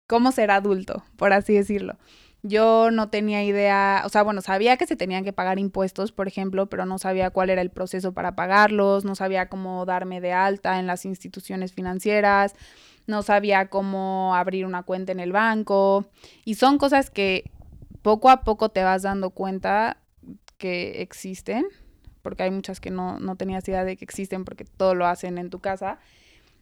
cómo 0.07 0.31
ser 0.31 0.51
adulto, 0.51 1.03
por 1.17 1.33
así 1.33 1.53
decirlo. 1.53 1.97
Yo 2.45 2.91
no 2.91 3.09
tenía 3.09 3.41
idea, 3.43 4.03
o 4.05 4.09
sea, 4.09 4.21
bueno, 4.21 4.41
sabía 4.41 4.75
que 4.75 4.85
se 4.85 4.97
tenían 4.97 5.23
que 5.23 5.31
pagar 5.31 5.59
impuestos, 5.59 6.11
por 6.11 6.27
ejemplo, 6.27 6.67
pero 6.67 6.85
no 6.85 6.99
sabía 6.99 7.29
cuál 7.29 7.49
era 7.49 7.61
el 7.61 7.69
proceso 7.69 8.13
para 8.13 8.35
pagarlos, 8.35 9.05
no 9.05 9.15
sabía 9.15 9.47
cómo 9.47 9.85
darme 9.85 10.19
de 10.19 10.33
alta 10.33 10.77
en 10.77 10.85
las 10.85 11.05
instituciones 11.05 11.71
financieras, 11.71 12.53
no 13.07 13.23
sabía 13.23 13.69
cómo 13.69 14.35
abrir 14.35 14.65
una 14.65 14.83
cuenta 14.83 15.13
en 15.13 15.21
el 15.21 15.31
banco. 15.31 16.05
Y 16.43 16.55
son 16.55 16.77
cosas 16.77 17.09
que 17.09 17.49
poco 18.01 18.29
a 18.29 18.43
poco 18.43 18.69
te 18.69 18.83
vas 18.83 19.03
dando 19.03 19.29
cuenta 19.29 19.97
que 20.57 21.01
existen 21.01 21.65
porque 22.23 22.41
hay 22.41 22.51
muchas 22.51 22.79
que 22.79 22.89
no, 22.89 23.19
no 23.19 23.35
tenías 23.35 23.67
idea 23.67 23.83
de 23.83 23.95
que 23.95 24.05
existen 24.05 24.45
porque 24.45 24.65
todo 24.65 24.95
lo 24.95 25.05
hacen 25.05 25.37
en 25.37 25.51
tu 25.51 25.59
casa. 25.59 25.99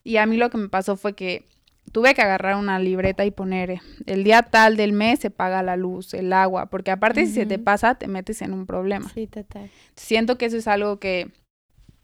Y 0.04 0.18
a 0.18 0.26
mí 0.26 0.36
lo 0.36 0.50
que 0.50 0.58
me 0.58 0.68
pasó 0.68 0.98
fue 0.98 1.14
que 1.14 1.46
tuve 1.92 2.14
que 2.14 2.22
agarrar 2.22 2.56
una 2.56 2.80
libreta 2.80 3.26
y 3.26 3.32
poner 3.32 3.80
el 4.06 4.24
día 4.24 4.44
tal 4.44 4.76
del 4.76 4.92
mes 4.92 5.20
se 5.20 5.30
paga 5.30 5.64
la 5.64 5.78
luz, 5.78 6.14
el 6.14 6.34
agua, 6.34 6.68
porque 6.68 6.92
aparte 6.92 7.26
si 7.26 7.34
se 7.34 7.46
te 7.46 7.60
pasa 7.60 7.96
te 7.96 8.08
metes 8.08 8.42
en 8.42 8.54
un 8.54 8.66
problema. 8.66 9.10
Sí, 9.14 9.28
total. 9.28 9.70
Siento 9.96 10.38
que 10.38 10.46
eso 10.46 10.58
es 10.58 10.68
algo 10.68 11.00
que 11.00 11.32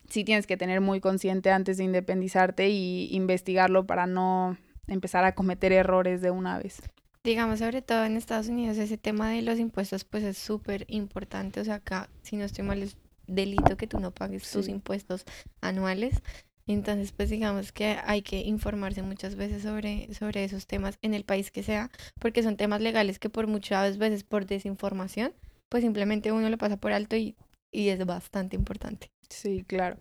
sí 0.10 0.24
tienes 0.24 0.48
que 0.48 0.58
tener 0.58 0.82
muy 0.82 1.00
consciente 1.00 1.52
antes 1.52 1.78
de 1.78 1.84
independizarte 1.84 2.70
y 2.70 3.10
investigarlo 3.12 3.86
para 3.86 4.06
no 4.08 4.58
empezar 4.88 5.26
a 5.26 5.36
cometer 5.36 5.74
errores 5.74 6.22
de 6.22 6.32
una 6.32 6.60
vez. 6.60 6.82
Digamos, 7.24 7.60
sobre 7.60 7.82
todo 7.82 8.06
en 8.06 8.16
Estados 8.16 8.48
Unidos, 8.48 8.78
ese 8.78 8.98
tema 8.98 9.30
de 9.32 9.42
los 9.42 9.60
impuestos 9.60 10.06
pues 10.06 10.24
es 10.24 10.38
súper 10.38 10.86
importante. 10.88 11.60
O 11.60 11.66
sea, 11.66 11.76
acá, 11.76 12.10
si 12.22 12.38
no 12.38 12.46
estoy 12.46 12.64
mal, 12.64 12.82
es 12.82 12.96
delito 13.28 13.78
que 13.78 13.88
tú 13.88 14.00
no 14.00 14.12
pagues 14.12 14.50
tus 14.50 14.68
impuestos 14.68 15.26
anuales. 15.62 16.22
Entonces, 16.66 17.14
pues 17.14 17.30
digamos 17.30 17.72
que 17.72 17.98
hay 18.04 18.22
que 18.22 18.40
informarse 18.40 19.02
muchas 19.02 19.36
veces 19.36 19.64
sobre, 19.64 20.14
sobre 20.14 20.44
esos 20.44 20.68
temas 20.68 20.98
en 21.02 21.14
el 21.14 21.24
país 21.24 21.50
que 21.50 21.64
sea, 21.64 21.90
porque 22.20 22.44
son 22.44 22.58
temas 22.58 22.82
legales 22.82 23.20
que 23.20 23.30
por 23.30 23.48
muchas 23.48 23.98
veces 23.98 24.24
por 24.26 24.46
desinformación, 24.46 25.34
pues 25.70 25.84
simplemente 25.84 26.32
uno 26.32 26.50
lo 26.50 26.58
pasa 26.58 26.76
por 26.76 26.92
alto 26.92 27.16
y, 27.16 27.36
y 27.72 27.90
es 27.90 28.06
bastante 28.06 28.58
importante. 28.58 29.12
Sí, 29.30 29.64
claro. 29.66 29.98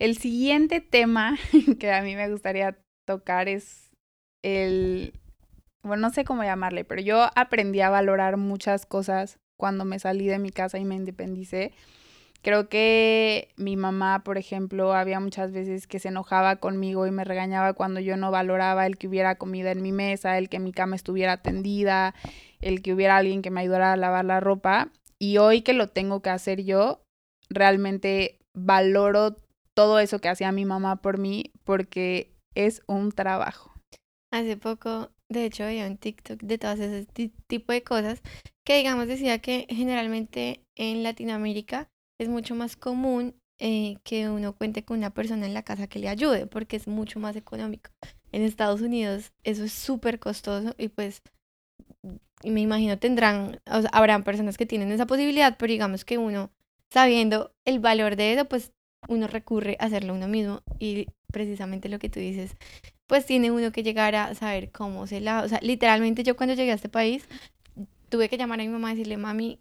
El 0.00 0.16
siguiente 0.16 0.80
tema 0.80 1.38
que 1.78 1.92
a 1.92 2.02
mí 2.02 2.16
me 2.16 2.28
gustaría 2.28 2.76
tocar 3.06 3.48
es 3.48 3.90
el, 4.42 5.12
bueno, 5.82 6.08
no 6.08 6.10
sé 6.10 6.24
cómo 6.24 6.42
llamarle, 6.42 6.84
pero 6.84 7.00
yo 7.00 7.28
aprendí 7.36 7.80
a 7.80 7.90
valorar 7.90 8.36
muchas 8.36 8.84
cosas 8.86 9.38
cuando 9.56 9.84
me 9.84 9.98
salí 9.98 10.26
de 10.26 10.38
mi 10.38 10.50
casa 10.50 10.78
y 10.78 10.84
me 10.84 10.94
independicé. 10.94 11.72
Creo 12.42 12.68
que 12.68 13.48
mi 13.56 13.76
mamá, 13.76 14.22
por 14.24 14.38
ejemplo, 14.38 14.94
había 14.94 15.20
muchas 15.20 15.52
veces 15.52 15.86
que 15.86 15.98
se 15.98 16.08
enojaba 16.08 16.56
conmigo 16.56 17.06
y 17.06 17.10
me 17.10 17.24
regañaba 17.24 17.74
cuando 17.74 18.00
yo 18.00 18.16
no 18.16 18.30
valoraba 18.30 18.86
el 18.86 18.96
que 18.96 19.08
hubiera 19.08 19.34
comida 19.36 19.72
en 19.72 19.82
mi 19.82 19.92
mesa, 19.92 20.38
el 20.38 20.48
que 20.48 20.58
mi 20.58 20.72
cama 20.72 20.96
estuviera 20.96 21.42
tendida, 21.42 22.14
el 22.60 22.80
que 22.80 22.94
hubiera 22.94 23.18
alguien 23.18 23.42
que 23.42 23.50
me 23.50 23.60
ayudara 23.60 23.92
a 23.92 23.96
lavar 23.96 24.24
la 24.24 24.40
ropa. 24.40 24.90
Y 25.18 25.36
hoy 25.36 25.60
que 25.60 25.74
lo 25.74 25.88
tengo 25.88 26.22
que 26.22 26.30
hacer 26.30 26.64
yo, 26.64 27.02
realmente 27.50 28.38
valoro 28.54 29.36
todo 29.74 29.98
eso 29.98 30.18
que 30.18 30.30
hacía 30.30 30.50
mi 30.50 30.64
mamá 30.64 31.02
por 31.02 31.18
mí 31.18 31.52
porque 31.64 32.32
es 32.54 32.82
un 32.86 33.12
trabajo. 33.12 33.74
Hace 34.32 34.56
poco, 34.56 35.10
de 35.28 35.44
hecho, 35.44 35.64
había 35.64 35.86
un 35.86 35.98
TikTok 35.98 36.40
de 36.40 36.56
todas 36.56 36.80
ese 36.80 37.06
tipo 37.46 37.72
de 37.72 37.82
cosas 37.82 38.22
que, 38.64 38.78
digamos, 38.78 39.08
decía 39.08 39.40
que 39.40 39.66
generalmente 39.68 40.62
en 40.76 41.02
Latinoamérica 41.02 41.88
es 42.20 42.28
mucho 42.28 42.54
más 42.54 42.76
común 42.76 43.34
eh, 43.58 43.96
que 44.04 44.28
uno 44.28 44.52
cuente 44.54 44.84
con 44.84 44.98
una 44.98 45.10
persona 45.10 45.46
en 45.46 45.54
la 45.54 45.62
casa 45.62 45.86
que 45.86 45.98
le 45.98 46.08
ayude, 46.08 46.46
porque 46.46 46.76
es 46.76 46.86
mucho 46.86 47.18
más 47.18 47.34
económico. 47.34 47.90
En 48.30 48.42
Estados 48.42 48.82
Unidos 48.82 49.32
eso 49.42 49.64
es 49.64 49.72
súper 49.72 50.18
costoso 50.18 50.74
y 50.78 50.88
pues 50.88 51.22
me 52.44 52.60
imagino 52.60 52.98
tendrán, 52.98 53.60
habrán 53.92 54.22
personas 54.22 54.58
que 54.58 54.66
tienen 54.66 54.92
esa 54.92 55.06
posibilidad, 55.06 55.56
pero 55.58 55.72
digamos 55.72 56.04
que 56.04 56.18
uno, 56.18 56.50
sabiendo 56.92 57.52
el 57.64 57.80
valor 57.80 58.16
de 58.16 58.34
eso, 58.34 58.44
pues 58.44 58.72
uno 59.08 59.26
recurre 59.26 59.76
a 59.80 59.86
hacerlo 59.86 60.12
uno 60.12 60.28
mismo 60.28 60.62
y 60.78 61.06
precisamente 61.32 61.88
lo 61.88 61.98
que 61.98 62.10
tú 62.10 62.20
dices, 62.20 62.54
pues 63.06 63.24
tiene 63.24 63.50
uno 63.50 63.72
que 63.72 63.82
llegar 63.82 64.14
a 64.14 64.34
saber 64.34 64.70
cómo 64.72 65.06
se 65.06 65.20
la, 65.22 65.42
o 65.42 65.48
sea, 65.48 65.58
literalmente 65.62 66.22
yo 66.22 66.36
cuando 66.36 66.54
llegué 66.54 66.72
a 66.72 66.74
este 66.74 66.90
país 66.90 67.26
tuve 68.10 68.28
que 68.28 68.36
llamar 68.36 68.60
a 68.60 68.64
mi 68.64 68.68
mamá 68.68 68.92
y 68.92 68.96
decirle, 68.96 69.16
mami, 69.16 69.60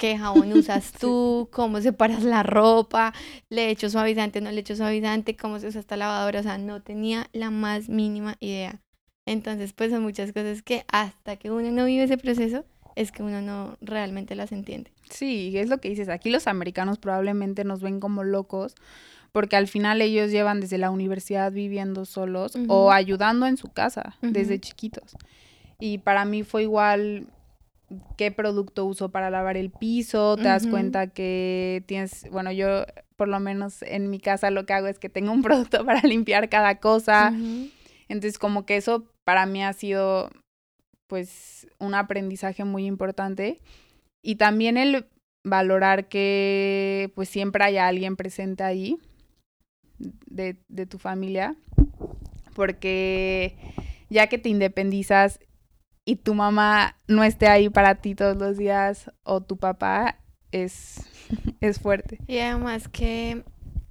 qué 0.00 0.16
jabón 0.16 0.52
usas 0.54 0.92
tú, 0.92 1.48
cómo 1.52 1.80
separas 1.80 2.24
la 2.24 2.42
ropa, 2.42 3.12
le 3.50 3.70
echo 3.70 3.90
suavizante, 3.90 4.40
no 4.40 4.50
le 4.50 4.60
echo 4.60 4.74
suavizante, 4.74 5.36
cómo 5.36 5.60
se 5.60 5.68
usa 5.68 5.78
esta 5.78 5.96
lavadora, 5.96 6.40
o 6.40 6.42
sea, 6.42 6.58
no 6.58 6.82
tenía 6.82 7.28
la 7.32 7.50
más 7.50 7.88
mínima 7.88 8.36
idea. 8.40 8.80
Entonces, 9.26 9.74
pues 9.74 9.92
son 9.92 10.02
muchas 10.02 10.32
cosas 10.32 10.62
que 10.62 10.84
hasta 10.90 11.36
que 11.36 11.50
uno 11.50 11.70
no 11.70 11.84
vive 11.84 12.04
ese 12.04 12.16
proceso, 12.16 12.64
es 12.96 13.12
que 13.12 13.22
uno 13.22 13.42
no 13.42 13.76
realmente 13.82 14.34
las 14.34 14.50
entiende. 14.52 14.90
Sí, 15.10 15.56
es 15.56 15.68
lo 15.68 15.78
que 15.78 15.90
dices. 15.90 16.08
Aquí 16.08 16.30
los 16.30 16.46
americanos 16.46 16.98
probablemente 16.98 17.64
nos 17.64 17.82
ven 17.82 18.00
como 18.00 18.24
locos 18.24 18.74
porque 19.32 19.56
al 19.56 19.68
final 19.68 20.00
ellos 20.00 20.30
llevan 20.32 20.60
desde 20.60 20.78
la 20.78 20.90
universidad 20.90 21.52
viviendo 21.52 22.04
solos 22.04 22.58
o 22.68 22.90
ayudando 22.90 23.46
en 23.46 23.56
su 23.56 23.68
casa 23.68 24.16
desde 24.22 24.58
chiquitos. 24.58 25.14
Y 25.78 25.98
para 25.98 26.24
mí 26.24 26.42
fue 26.42 26.62
igual 26.62 27.26
qué 28.16 28.30
producto 28.30 28.84
uso 28.84 29.10
para 29.10 29.30
lavar 29.30 29.56
el 29.56 29.70
piso, 29.70 30.36
te 30.36 30.44
das 30.44 30.66
cuenta 30.66 31.08
que 31.08 31.82
tienes, 31.86 32.28
bueno, 32.30 32.52
yo 32.52 32.84
por 33.16 33.28
lo 33.28 33.40
menos 33.40 33.82
en 33.82 34.10
mi 34.10 34.20
casa 34.20 34.50
lo 34.50 34.64
que 34.66 34.72
hago 34.72 34.86
es 34.86 34.98
que 34.98 35.08
tengo 35.08 35.32
un 35.32 35.42
producto 35.42 35.84
para 35.84 36.00
limpiar 36.02 36.48
cada 36.48 36.78
cosa. 36.78 37.32
Entonces, 38.08 38.38
como 38.38 38.66
que 38.66 38.76
eso 38.76 39.06
para 39.24 39.46
mí 39.46 39.62
ha 39.62 39.72
sido 39.72 40.30
pues 41.06 41.66
un 41.78 41.94
aprendizaje 41.94 42.64
muy 42.64 42.86
importante. 42.86 43.60
Y 44.22 44.36
también 44.36 44.76
el 44.76 45.06
valorar 45.44 46.08
que 46.08 47.10
pues 47.14 47.28
siempre 47.28 47.64
haya 47.64 47.88
alguien 47.88 48.16
presente 48.16 48.62
ahí 48.62 48.98
de, 49.98 50.56
de 50.68 50.86
tu 50.86 50.98
familia 50.98 51.56
porque 52.54 53.56
ya 54.10 54.26
que 54.26 54.36
te 54.38 54.48
independizas 54.48 55.40
y 56.04 56.16
tu 56.16 56.34
mamá 56.34 56.96
no 57.06 57.24
esté 57.24 57.48
ahí 57.48 57.68
para 57.68 57.96
ti 57.96 58.14
todos 58.14 58.36
los 58.36 58.56
días 58.56 59.10
o 59.22 59.40
tu 59.40 59.56
papá 59.56 60.18
es, 60.52 61.06
es 61.60 61.78
fuerte. 61.80 62.18
Y 62.26 62.38
además 62.38 62.88
que 62.88 63.44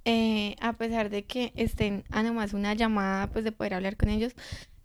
eh, 0.04 0.56
a 0.60 0.72
pesar 0.74 1.10
de 1.10 1.24
que 1.24 1.52
estén 1.56 2.04
a 2.10 2.22
nomás 2.22 2.52
una 2.52 2.74
llamada 2.74 3.28
pues 3.28 3.44
de 3.44 3.52
poder 3.52 3.74
hablar 3.74 3.96
con 3.96 4.08
ellos, 4.08 4.34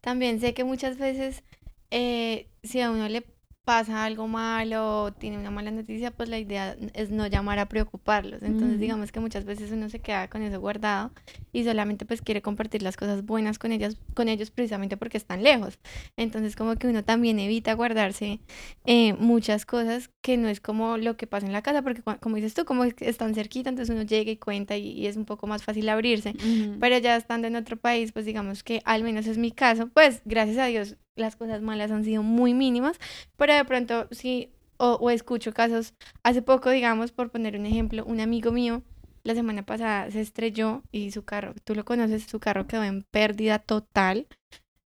también 0.01 0.39
sé 0.39 0.53
que 0.53 0.63
muchas 0.63 0.97
veces 0.97 1.43
eh, 1.91 2.49
si 2.63 2.81
a 2.81 2.91
uno 2.91 3.07
le 3.09 3.23
pasa 3.65 4.05
algo 4.05 4.27
malo, 4.27 5.11
tiene 5.17 5.39
una 5.39 5.49
mala 5.49 5.71
noticia, 5.71 6.11
pues 6.11 6.29
la 6.29 6.37
idea 6.37 6.77
es 6.93 7.09
no 7.09 7.25
llamar 7.25 7.57
a 7.57 7.67
preocuparlos. 7.67 8.43
Entonces, 8.43 8.79
digamos 8.79 9.11
que 9.11 9.19
muchas 9.19 9.43
veces 9.43 9.71
uno 9.71 9.89
se 9.89 9.99
queda 9.99 10.29
con 10.29 10.43
eso 10.43 10.59
guardado 10.59 11.11
y 11.51 11.63
solamente 11.63 12.05
pues 12.05 12.21
quiere 12.21 12.43
compartir 12.43 12.83
las 12.83 12.95
cosas 12.95 13.25
buenas 13.25 13.57
con 13.57 13.71
ellas, 13.71 13.97
con 14.13 14.29
ellos 14.29 14.51
precisamente 14.51 14.97
porque 14.97 15.17
están 15.17 15.43
lejos. 15.43 15.79
Entonces, 16.15 16.55
como 16.55 16.75
que 16.75 16.87
uno 16.87 17.03
también 17.03 17.39
evita 17.39 17.73
guardarse 17.73 18.39
eh, 18.85 19.13
muchas 19.13 19.65
cosas 19.65 20.11
que 20.21 20.37
no 20.37 20.47
es 20.47 20.61
como 20.61 20.97
lo 20.97 21.17
que 21.17 21.25
pasa 21.25 21.47
en 21.47 21.51
la 21.51 21.63
casa, 21.63 21.81
porque 21.81 22.03
como 22.19 22.35
dices 22.35 22.53
tú, 22.53 22.65
como 22.65 22.83
están 22.83 23.33
cerquita, 23.33 23.69
entonces 23.69 23.95
uno 23.95 24.05
llega 24.05 24.31
y 24.31 24.37
cuenta 24.37 24.77
y, 24.77 25.07
es 25.07 25.17
un 25.17 25.25
poco 25.25 25.47
más 25.47 25.63
fácil 25.63 25.89
abrirse. 25.89 26.35
Pero 26.79 26.97
ya 26.99 27.15
estando 27.15 27.47
en 27.47 27.55
otro 27.55 27.77
país, 27.77 28.11
pues 28.11 28.25
digamos 28.25 28.63
que 28.63 28.83
al 28.85 29.03
menos 29.03 29.25
es 29.25 29.39
mi 29.39 29.51
caso, 29.51 29.89
pues 29.89 30.21
gracias 30.23 30.59
a 30.59 30.65
Dios 30.67 30.97
las 31.15 31.35
cosas 31.35 31.61
malas 31.61 31.91
han 31.91 32.03
sido 32.03 32.23
muy 32.23 32.53
mínimas, 32.53 32.97
pero 33.37 33.53
de 33.53 33.65
pronto 33.65 34.07
sí, 34.11 34.51
o, 34.77 35.09
escucho 35.09 35.53
casos, 35.53 35.93
hace 36.23 36.41
poco, 36.41 36.69
digamos, 36.69 37.11
por 37.11 37.31
poner 37.31 37.57
un 37.57 37.65
ejemplo, 37.65 38.03
un 38.05 38.19
amigo 38.19 38.51
mío 38.51 38.83
la 39.23 39.33
semana 39.33 39.65
pasada 39.65 40.11
se 40.11 40.21
estrelló 40.21 40.83
y 40.91 41.11
su 41.11 41.23
carro, 41.25 41.55
tú 41.63 41.73
lo 41.73 41.83
conoces, 41.83 42.23
su 42.25 42.39
carro 42.39 42.67
quedó 42.67 42.83
en 42.83 43.01
pérdida 43.03 43.59
total. 43.59 44.27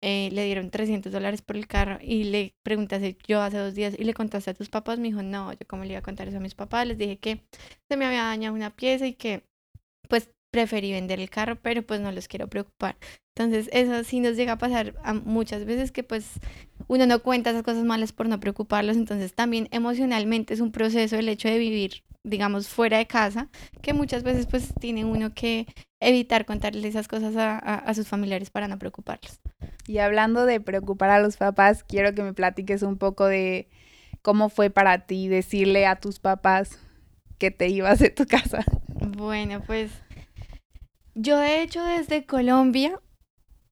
Eh, 0.02 0.30
le 0.32 0.46
dieron 0.46 0.72
300 0.72 1.12
dólares 1.12 1.42
por 1.42 1.58
el 1.58 1.68
carro 1.68 1.98
y 2.02 2.24
le 2.24 2.56
preguntaste 2.64 3.18
yo 3.28 3.42
hace 3.42 3.58
dos 3.58 3.76
días 3.76 3.96
y 4.00 4.06
le 4.06 4.14
contaste 4.14 4.52
a 4.52 4.54
tus 4.54 4.70
papás, 4.70 4.98
me 4.98 5.10
dijo, 5.10 5.24
no, 5.24 5.52
yo 5.52 5.68
cómo 5.68 5.84
le 5.84 5.90
iba 5.90 6.00
a 6.00 6.04
contar 6.04 6.30
eso 6.30 6.38
a 6.38 6.40
mis 6.40 6.56
papás, 6.56 6.88
les 6.88 6.98
dije 6.98 7.18
que 7.18 7.44
se 7.90 7.98
me 7.98 8.06
había 8.06 8.24
dañado 8.24 8.56
una 8.56 8.70
pieza 8.70 9.08
y 9.08 9.14
que 9.14 9.44
pues 10.08 10.30
preferí 10.52 10.92
vender 10.92 11.20
el 11.20 11.30
carro, 11.30 11.58
pero 11.62 11.84
pues 11.84 12.02
no 12.02 12.12
los 12.12 12.28
quiero 12.28 12.48
preocupar. 12.48 12.98
Entonces, 13.36 13.70
eso 13.72 14.04
sí 14.04 14.20
nos 14.20 14.36
llega 14.36 14.54
a 14.54 14.58
pasar 14.58 14.96
muchas 15.24 15.64
veces 15.66 15.92
que 15.92 16.04
pues 16.04 16.26
uno 16.88 17.06
no 17.06 17.22
cuenta 17.22 17.52
esas 17.52 17.64
cosas 17.64 17.86
malas 17.86 18.12
por 18.12 18.28
no 18.28 18.40
preocuparlos, 18.40 18.98
entonces 18.98 19.34
también 19.34 19.70
emocionalmente 19.72 20.54
es 20.54 20.60
un 20.60 20.72
proceso 20.72 21.16
el 21.16 21.30
hecho 21.30 21.48
de 21.48 21.58
vivir, 21.58 22.04
digamos, 22.24 22.68
fuera 22.68 22.98
de 22.98 23.08
casa, 23.08 23.50
que 23.82 23.94
muchas 23.94 24.24
veces 24.24 24.46
pues 24.46 24.74
tiene 24.80 25.06
uno 25.06 25.34
que 25.34 25.68
evitar 26.02 26.46
contarle 26.46 26.86
esas 26.88 27.08
cosas 27.08 27.36
a, 27.38 27.58
a 27.58 27.94
sus 27.94 28.08
familiares 28.08 28.50
para 28.50 28.68
no 28.68 28.78
preocuparlos. 28.78 29.40
Y 29.88 30.00
hablando 30.00 30.46
de 30.46 30.60
preocupar 30.60 31.10
a 31.10 31.20
los 31.20 31.38
papás, 31.38 31.84
quiero 31.84 32.14
que 32.14 32.24
me 32.24 32.34
platiques 32.34 32.82
un 32.84 32.98
poco 32.98 33.26
de 33.26 33.70
cómo 34.22 34.50
fue 34.50 34.70
para 34.70 35.06
ti 35.06 35.28
decirle 35.28 35.86
a 35.86 35.96
tus 35.96 36.20
papás 36.20 36.78
que 37.38 37.52
te 37.52 37.70
ibas 37.70 38.00
de 38.00 38.10
tu 38.10 38.26
casa. 38.26 38.66
Bueno, 39.18 39.62
pues 39.66 39.92
yo 41.22 41.38
de 41.38 41.62
hecho 41.62 41.84
desde 41.84 42.26
Colombia, 42.26 43.00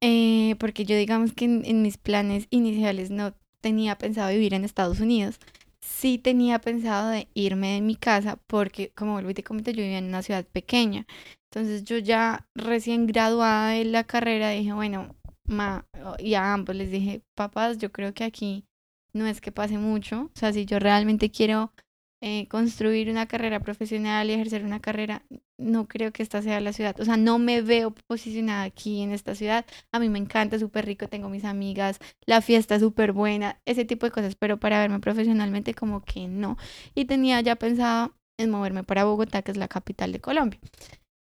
eh, 0.01 0.55
porque 0.59 0.85
yo 0.85 0.95
digamos 0.97 1.33
que 1.33 1.45
en, 1.45 1.81
mis 1.81 1.97
planes 1.97 2.47
iniciales 2.49 3.09
no 3.09 3.33
tenía 3.61 3.97
pensado 3.97 4.29
vivir 4.31 4.53
en 4.53 4.65
Estados 4.65 4.99
Unidos, 4.99 5.39
sí 5.79 6.17
tenía 6.17 6.59
pensado 6.59 7.09
de 7.09 7.29
irme 7.33 7.73
de 7.73 7.81
mi 7.81 7.95
casa 7.95 8.37
porque 8.47 8.91
como 8.95 9.19
y 9.21 9.33
te 9.33 9.43
comento 9.43 9.71
yo 9.71 9.81
vivía 9.83 9.99
en 9.99 10.07
una 10.07 10.21
ciudad 10.21 10.45
pequeña. 10.45 11.07
Entonces 11.49 11.83
yo 11.85 11.97
ya 11.97 12.47
recién 12.55 13.07
graduada 13.07 13.71
de 13.71 13.85
la 13.85 14.03
carrera 14.03 14.51
dije, 14.51 14.73
bueno, 14.73 15.15
ma, 15.45 15.87
y 16.19 16.33
a 16.35 16.53
ambos 16.53 16.75
les 16.75 16.91
dije, 16.91 17.21
papás, 17.35 17.77
yo 17.77 17.91
creo 17.91 18.13
que 18.13 18.25
aquí 18.25 18.65
no 19.13 19.25
es 19.25 19.41
que 19.41 19.51
pase 19.51 19.77
mucho, 19.77 20.31
o 20.35 20.39
sea, 20.39 20.53
si 20.53 20.65
yo 20.65 20.79
realmente 20.79 21.31
quiero 21.31 21.73
eh, 22.21 22.47
construir 22.49 23.09
una 23.09 23.27
carrera 23.27 23.61
profesional 23.61 24.29
y 24.29 24.33
ejercer 24.33 24.63
una 24.65 24.79
carrera, 24.81 25.23
no 25.57 25.87
creo 25.87 26.11
que 26.11 26.23
esta 26.23 26.41
sea 26.41 26.61
la 26.61 26.73
ciudad. 26.73 26.99
O 26.99 27.05
sea, 27.05 27.17
no 27.17 27.39
me 27.39 27.61
veo 27.61 27.91
posicionada 28.07 28.63
aquí 28.63 29.01
en 29.01 29.11
esta 29.11 29.35
ciudad. 29.35 29.65
A 29.91 29.99
mí 29.99 30.09
me 30.09 30.19
encanta, 30.19 30.59
súper 30.59 30.85
rico, 30.85 31.07
tengo 31.07 31.29
mis 31.29 31.45
amigas, 31.45 31.99
la 32.25 32.41
fiesta 32.41 32.75
es 32.75 32.81
súper 32.81 33.11
buena, 33.11 33.59
ese 33.65 33.85
tipo 33.85 34.05
de 34.05 34.11
cosas, 34.11 34.35
pero 34.35 34.57
para 34.59 34.79
verme 34.79 34.99
profesionalmente 34.99 35.73
como 35.73 36.03
que 36.03 36.27
no. 36.27 36.57
Y 36.95 37.05
tenía 37.05 37.41
ya 37.41 37.55
pensado 37.55 38.15
en 38.37 38.49
moverme 38.51 38.83
para 38.83 39.05
Bogotá, 39.05 39.41
que 39.41 39.51
es 39.51 39.57
la 39.57 39.67
capital 39.67 40.11
de 40.11 40.21
Colombia. 40.21 40.59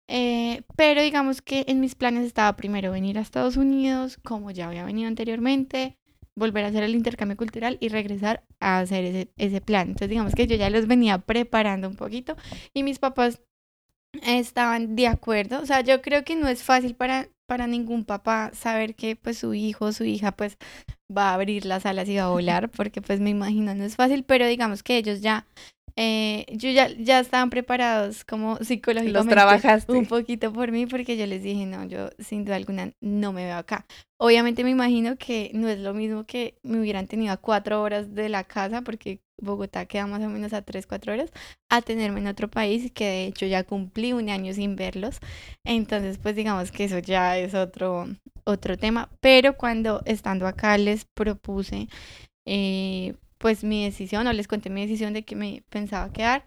Eh, 0.07 0.63
pero 0.75 1.01
digamos 1.01 1.41
que 1.41 1.65
en 1.67 1.79
mis 1.79 1.95
planes 1.95 2.25
estaba 2.25 2.55
primero 2.57 2.91
venir 2.91 3.17
a 3.17 3.21
Estados 3.21 3.57
Unidos, 3.57 4.17
como 4.23 4.51
ya 4.51 4.67
había 4.67 4.85
venido 4.85 5.07
anteriormente, 5.07 5.97
volver 6.35 6.65
a 6.65 6.67
hacer 6.67 6.83
el 6.83 6.95
intercambio 6.95 7.37
cultural 7.37 7.77
y 7.79 7.89
regresar 7.89 8.43
a 8.59 8.79
hacer 8.79 9.05
ese, 9.05 9.31
ese 9.37 9.61
plan. 9.61 9.87
Entonces 9.87 10.09
digamos 10.09 10.33
que 10.35 10.47
yo 10.47 10.55
ya 10.55 10.69
los 10.69 10.87
venía 10.87 11.17
preparando 11.19 11.87
un 11.87 11.95
poquito 11.95 12.35
y 12.73 12.83
mis 12.83 12.99
papás 12.99 13.41
estaban 14.13 14.95
de 14.95 15.07
acuerdo. 15.07 15.61
O 15.61 15.65
sea, 15.65 15.81
yo 15.81 16.01
creo 16.01 16.23
que 16.23 16.35
no 16.35 16.47
es 16.47 16.63
fácil 16.63 16.95
para, 16.95 17.29
para 17.47 17.67
ningún 17.67 18.05
papá 18.05 18.51
saber 18.53 18.95
que 18.95 19.15
pues 19.15 19.37
su 19.37 19.53
hijo 19.53 19.85
o 19.85 19.91
su 19.93 20.03
hija 20.03 20.31
pues 20.31 20.57
va 21.15 21.31
a 21.31 21.33
abrir 21.35 21.65
las 21.65 21.85
alas 21.85 22.07
y 22.09 22.17
va 22.17 22.23
a 22.23 22.29
volar, 22.31 22.69
porque 22.69 23.01
pues 23.01 23.19
me 23.19 23.29
imagino 23.29 23.73
no 23.75 23.83
es 23.83 23.95
fácil, 23.95 24.23
pero 24.23 24.47
digamos 24.47 24.83
que 24.83 24.97
ellos 24.97 25.21
ya 25.21 25.47
eh, 25.95 26.45
yo 26.51 26.69
ya, 26.69 26.89
ya 26.89 27.19
estaban 27.19 27.49
preparados 27.49 28.23
como 28.23 28.57
psicológicamente. 28.57 29.11
Los 29.11 29.27
trabajaste. 29.27 29.91
Un 29.91 30.05
poquito 30.05 30.51
por 30.53 30.71
mí 30.71 30.85
porque 30.85 31.17
yo 31.17 31.25
les 31.25 31.43
dije, 31.43 31.65
no, 31.65 31.85
yo 31.85 32.09
sin 32.19 32.45
duda 32.45 32.55
alguna 32.55 32.91
no 33.01 33.33
me 33.33 33.45
veo 33.45 33.57
acá. 33.57 33.85
Obviamente 34.19 34.63
me 34.63 34.69
imagino 34.69 35.17
que 35.17 35.51
no 35.53 35.67
es 35.67 35.79
lo 35.79 35.93
mismo 35.93 36.25
que 36.25 36.55
me 36.63 36.79
hubieran 36.79 37.07
tenido 37.07 37.33
a 37.33 37.37
cuatro 37.37 37.81
horas 37.81 38.13
de 38.13 38.29
la 38.29 38.43
casa 38.43 38.81
porque 38.81 39.19
Bogotá 39.41 39.85
queda 39.87 40.05
más 40.05 40.21
o 40.21 40.29
menos 40.29 40.53
a 40.53 40.61
tres, 40.61 40.85
cuatro 40.85 41.13
horas, 41.13 41.31
a 41.69 41.81
tenerme 41.81 42.19
en 42.19 42.27
otro 42.27 42.47
país 42.47 42.91
que 42.91 43.05
de 43.05 43.25
hecho 43.25 43.45
ya 43.47 43.63
cumplí 43.63 44.13
un 44.13 44.29
año 44.29 44.53
sin 44.53 44.75
verlos. 44.75 45.19
Entonces, 45.65 46.19
pues 46.19 46.35
digamos 46.35 46.71
que 46.71 46.83
eso 46.83 46.99
ya 46.99 47.37
es 47.37 47.55
otro, 47.55 48.07
otro 48.43 48.77
tema. 48.77 49.09
Pero 49.19 49.57
cuando 49.57 50.01
estando 50.05 50.47
acá 50.47 50.77
les 50.77 51.05
propuse... 51.05 51.87
Eh, 52.45 53.15
pues 53.41 53.63
mi 53.63 53.83
decisión 53.83 54.27
o 54.27 54.33
les 54.33 54.47
conté 54.47 54.69
mi 54.69 54.81
decisión 54.81 55.13
de 55.13 55.23
que 55.23 55.35
me 55.35 55.63
pensaba 55.69 56.13
quedar. 56.13 56.43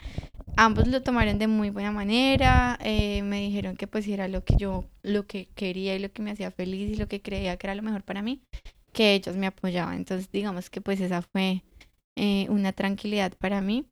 Ambos 0.56 0.86
lo 0.86 1.02
tomaron 1.02 1.38
de 1.38 1.48
muy 1.48 1.70
buena 1.70 1.90
manera, 1.90 2.78
eh, 2.80 3.22
me 3.22 3.40
dijeron 3.40 3.76
que 3.76 3.88
pues 3.88 4.06
era 4.06 4.28
lo 4.28 4.44
que 4.44 4.54
yo, 4.56 4.84
lo 5.02 5.26
que 5.26 5.48
quería 5.56 5.96
y 5.96 5.98
lo 5.98 6.12
que 6.12 6.22
me 6.22 6.30
hacía 6.30 6.52
feliz 6.52 6.92
y 6.92 6.94
lo 6.94 7.08
que 7.08 7.20
creía 7.20 7.56
que 7.56 7.66
era 7.66 7.74
lo 7.74 7.82
mejor 7.82 8.04
para 8.04 8.22
mí, 8.22 8.40
que 8.92 9.14
ellos 9.14 9.36
me 9.36 9.48
apoyaban. 9.48 9.96
Entonces 9.96 10.30
digamos 10.30 10.70
que 10.70 10.80
pues 10.80 11.00
esa 11.00 11.22
fue 11.22 11.64
eh, 12.16 12.46
una 12.48 12.72
tranquilidad 12.72 13.32
para 13.36 13.60
mí. 13.60 13.86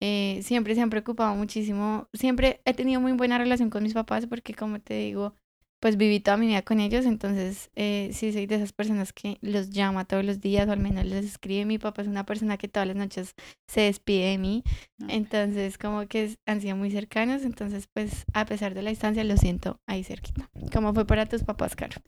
Eh, 0.00 0.40
siempre 0.42 0.74
se 0.74 0.82
han 0.82 0.90
preocupado 0.90 1.34
muchísimo, 1.36 2.08
siempre 2.12 2.60
he 2.66 2.74
tenido 2.74 3.00
muy 3.00 3.12
buena 3.12 3.38
relación 3.38 3.70
con 3.70 3.84
mis 3.84 3.94
papás 3.94 4.26
porque 4.26 4.52
como 4.52 4.80
te 4.80 4.94
digo, 4.94 5.36
pues 5.82 5.96
viví 5.96 6.20
toda 6.20 6.36
mi 6.36 6.46
vida 6.46 6.62
con 6.62 6.78
ellos, 6.78 7.06
entonces 7.06 7.72
eh, 7.74 8.10
sí 8.12 8.32
soy 8.32 8.46
de 8.46 8.54
esas 8.54 8.72
personas 8.72 9.12
que 9.12 9.38
los 9.40 9.70
llama 9.70 10.04
todos 10.04 10.24
los 10.24 10.40
días 10.40 10.68
o 10.68 10.70
al 10.70 10.78
menos 10.78 11.04
les 11.04 11.24
escribe. 11.24 11.64
Mi 11.64 11.78
papá 11.78 12.02
es 12.02 12.08
una 12.08 12.24
persona 12.24 12.56
que 12.56 12.68
todas 12.68 12.86
las 12.86 12.94
noches 12.94 13.34
se 13.66 13.80
despide 13.80 14.30
de 14.30 14.38
mí, 14.38 14.62
entonces 15.08 15.78
como 15.78 16.06
que 16.06 16.36
han 16.46 16.60
sido 16.60 16.76
muy 16.76 16.92
cercanos, 16.92 17.42
entonces 17.42 17.88
pues 17.92 18.24
a 18.32 18.44
pesar 18.44 18.74
de 18.74 18.82
la 18.82 18.90
distancia 18.90 19.24
lo 19.24 19.36
siento 19.36 19.80
ahí 19.88 20.04
cerquita. 20.04 20.48
¿Cómo 20.72 20.94
fue 20.94 21.04
para 21.04 21.26
tus 21.26 21.42
papás, 21.42 21.74
Caro? 21.74 22.00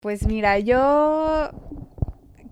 Pues 0.00 0.26
mira, 0.26 0.58
yo 0.58 1.52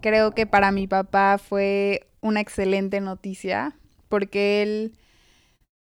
creo 0.01 0.35
que 0.35 0.47
para 0.47 0.73
mi 0.73 0.87
papá 0.87 1.37
fue 1.37 2.09
una 2.23 2.41
excelente 2.41 3.03
noticia 3.03 3.77
porque 4.09 4.63
él, 4.63 4.97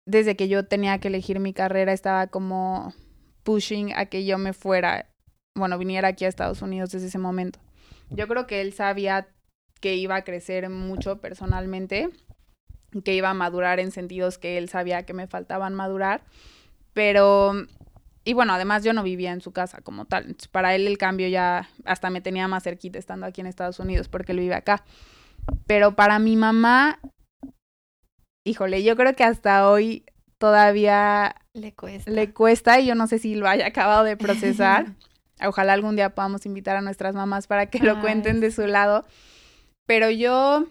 desde 0.05 0.35
que 0.35 0.47
yo 0.47 0.67
tenía 0.67 0.99
que 0.99 1.07
elegir 1.07 1.39
mi 1.39 1.51
carrera, 1.51 1.93
estaba 1.93 2.27
como 2.27 2.93
pushing 3.45 3.93
a 3.95 4.07
que 4.07 4.25
yo 4.25 4.37
me 4.37 4.51
fuera, 4.51 5.07
bueno, 5.55 5.77
viniera 5.77 6.09
aquí 6.09 6.25
a 6.25 6.27
Estados 6.27 6.61
Unidos 6.61 6.91
desde 6.91 7.07
ese 7.07 7.19
momento. 7.19 7.59
Yo 8.09 8.27
creo 8.27 8.45
que 8.47 8.59
él 8.59 8.73
sabía 8.73 9.29
que 9.79 9.95
iba 9.95 10.15
a 10.15 10.23
crecer 10.23 10.69
mucho 10.69 11.21
personalmente, 11.21 12.09
que 13.03 13.13
iba 13.13 13.29
a 13.29 13.33
madurar 13.33 13.79
en 13.79 13.91
sentidos 13.91 14.37
que 14.37 14.57
él 14.57 14.67
sabía 14.67 15.05
que 15.05 15.13
me 15.13 15.27
faltaban 15.27 15.75
madurar, 15.75 16.23
pero, 16.93 17.53
y 18.23 18.33
bueno, 18.33 18.53
además 18.53 18.83
yo 18.83 18.93
no 18.93 19.03
vivía 19.03 19.31
en 19.31 19.41
su 19.41 19.51
casa 19.51 19.81
como 19.81 20.05
tal, 20.05 20.35
para 20.51 20.75
él 20.75 20.87
el 20.87 20.97
cambio 20.97 21.27
ya 21.27 21.69
hasta 21.85 22.09
me 22.09 22.21
tenía 22.21 22.47
más 22.47 22.63
cerquita 22.63 22.97
estando 22.97 23.25
aquí 23.25 23.41
en 23.41 23.47
Estados 23.47 23.79
Unidos 23.79 24.07
porque 24.07 24.31
él 24.31 24.39
vive 24.39 24.55
acá. 24.55 24.83
Pero 25.67 25.95
para 25.95 26.17
mi 26.17 26.35
mamá, 26.35 26.99
híjole, 28.43 28.83
yo 28.83 28.95
creo 28.95 29.15
que 29.15 29.23
hasta 29.23 29.69
hoy 29.69 30.05
todavía 30.37 31.35
le 31.53 31.73
cuesta. 31.73 32.11
Le 32.11 32.33
cuesta 32.33 32.79
y 32.79 32.87
yo 32.87 32.95
no 32.95 33.07
sé 33.07 33.19
si 33.19 33.35
lo 33.35 33.47
haya 33.47 33.67
acabado 33.67 34.03
de 34.03 34.17
procesar. 34.17 34.93
Ojalá 35.45 35.73
algún 35.73 35.95
día 35.95 36.15
podamos 36.15 36.45
invitar 36.45 36.77
a 36.77 36.81
nuestras 36.81 37.15
mamás 37.15 37.47
para 37.47 37.67
que 37.67 37.79
lo 37.79 37.99
cuenten 37.99 38.39
de 38.39 38.51
su 38.51 38.65
lado. 38.67 39.05
Pero 39.85 40.09
yo, 40.09 40.65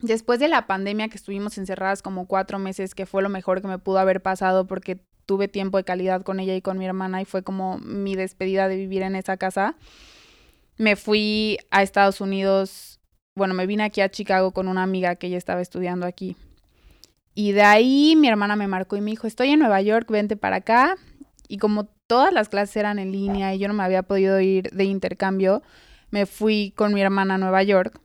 después 0.00 0.38
de 0.38 0.48
la 0.48 0.66
pandemia 0.66 1.08
que 1.08 1.16
estuvimos 1.16 1.56
encerradas 1.58 2.02
como 2.02 2.26
cuatro 2.26 2.58
meses, 2.58 2.94
que 2.94 3.06
fue 3.06 3.22
lo 3.22 3.28
mejor 3.28 3.62
que 3.62 3.68
me 3.68 3.78
pudo 3.78 3.98
haber 3.98 4.22
pasado 4.22 4.66
porque 4.66 5.00
tuve 5.26 5.48
tiempo 5.48 5.78
de 5.78 5.84
calidad 5.84 6.22
con 6.22 6.40
ella 6.40 6.54
y 6.54 6.62
con 6.62 6.78
mi 6.78 6.86
hermana 6.86 7.22
y 7.22 7.24
fue 7.24 7.42
como 7.42 7.78
mi 7.78 8.14
despedida 8.14 8.68
de 8.68 8.76
vivir 8.76 9.02
en 9.02 9.16
esa 9.16 9.36
casa, 9.38 9.76
me 10.76 10.96
fui 10.96 11.58
a 11.70 11.82
Estados 11.82 12.20
Unidos. 12.20 13.00
Bueno, 13.34 13.54
me 13.54 13.66
vine 13.66 13.84
aquí 13.84 14.00
a 14.00 14.10
Chicago 14.10 14.52
con 14.52 14.68
una 14.68 14.82
amiga 14.82 15.16
que 15.16 15.28
ella 15.28 15.38
estaba 15.38 15.60
estudiando 15.60 16.06
aquí. 16.06 16.36
Y 17.34 17.52
de 17.52 17.62
ahí 17.62 18.14
mi 18.16 18.28
hermana 18.28 18.56
me 18.56 18.68
marcó 18.68 18.96
y 18.96 19.00
me 19.00 19.10
dijo, 19.10 19.26
estoy 19.26 19.50
en 19.50 19.58
Nueva 19.58 19.82
York, 19.82 20.08
vente 20.10 20.36
para 20.36 20.56
acá. 20.56 20.96
Y 21.48 21.58
como 21.58 21.86
todas 22.06 22.32
las 22.32 22.48
clases 22.48 22.76
eran 22.76 22.98
en 22.98 23.12
línea 23.12 23.54
y 23.54 23.58
yo 23.58 23.68
no 23.68 23.74
me 23.74 23.82
había 23.82 24.02
podido 24.02 24.40
ir 24.40 24.70
de 24.70 24.84
intercambio, 24.84 25.62
me 26.10 26.26
fui 26.26 26.72
con 26.76 26.94
mi 26.94 27.00
hermana 27.00 27.34
a 27.34 27.38
Nueva 27.38 27.62
York. 27.62 28.00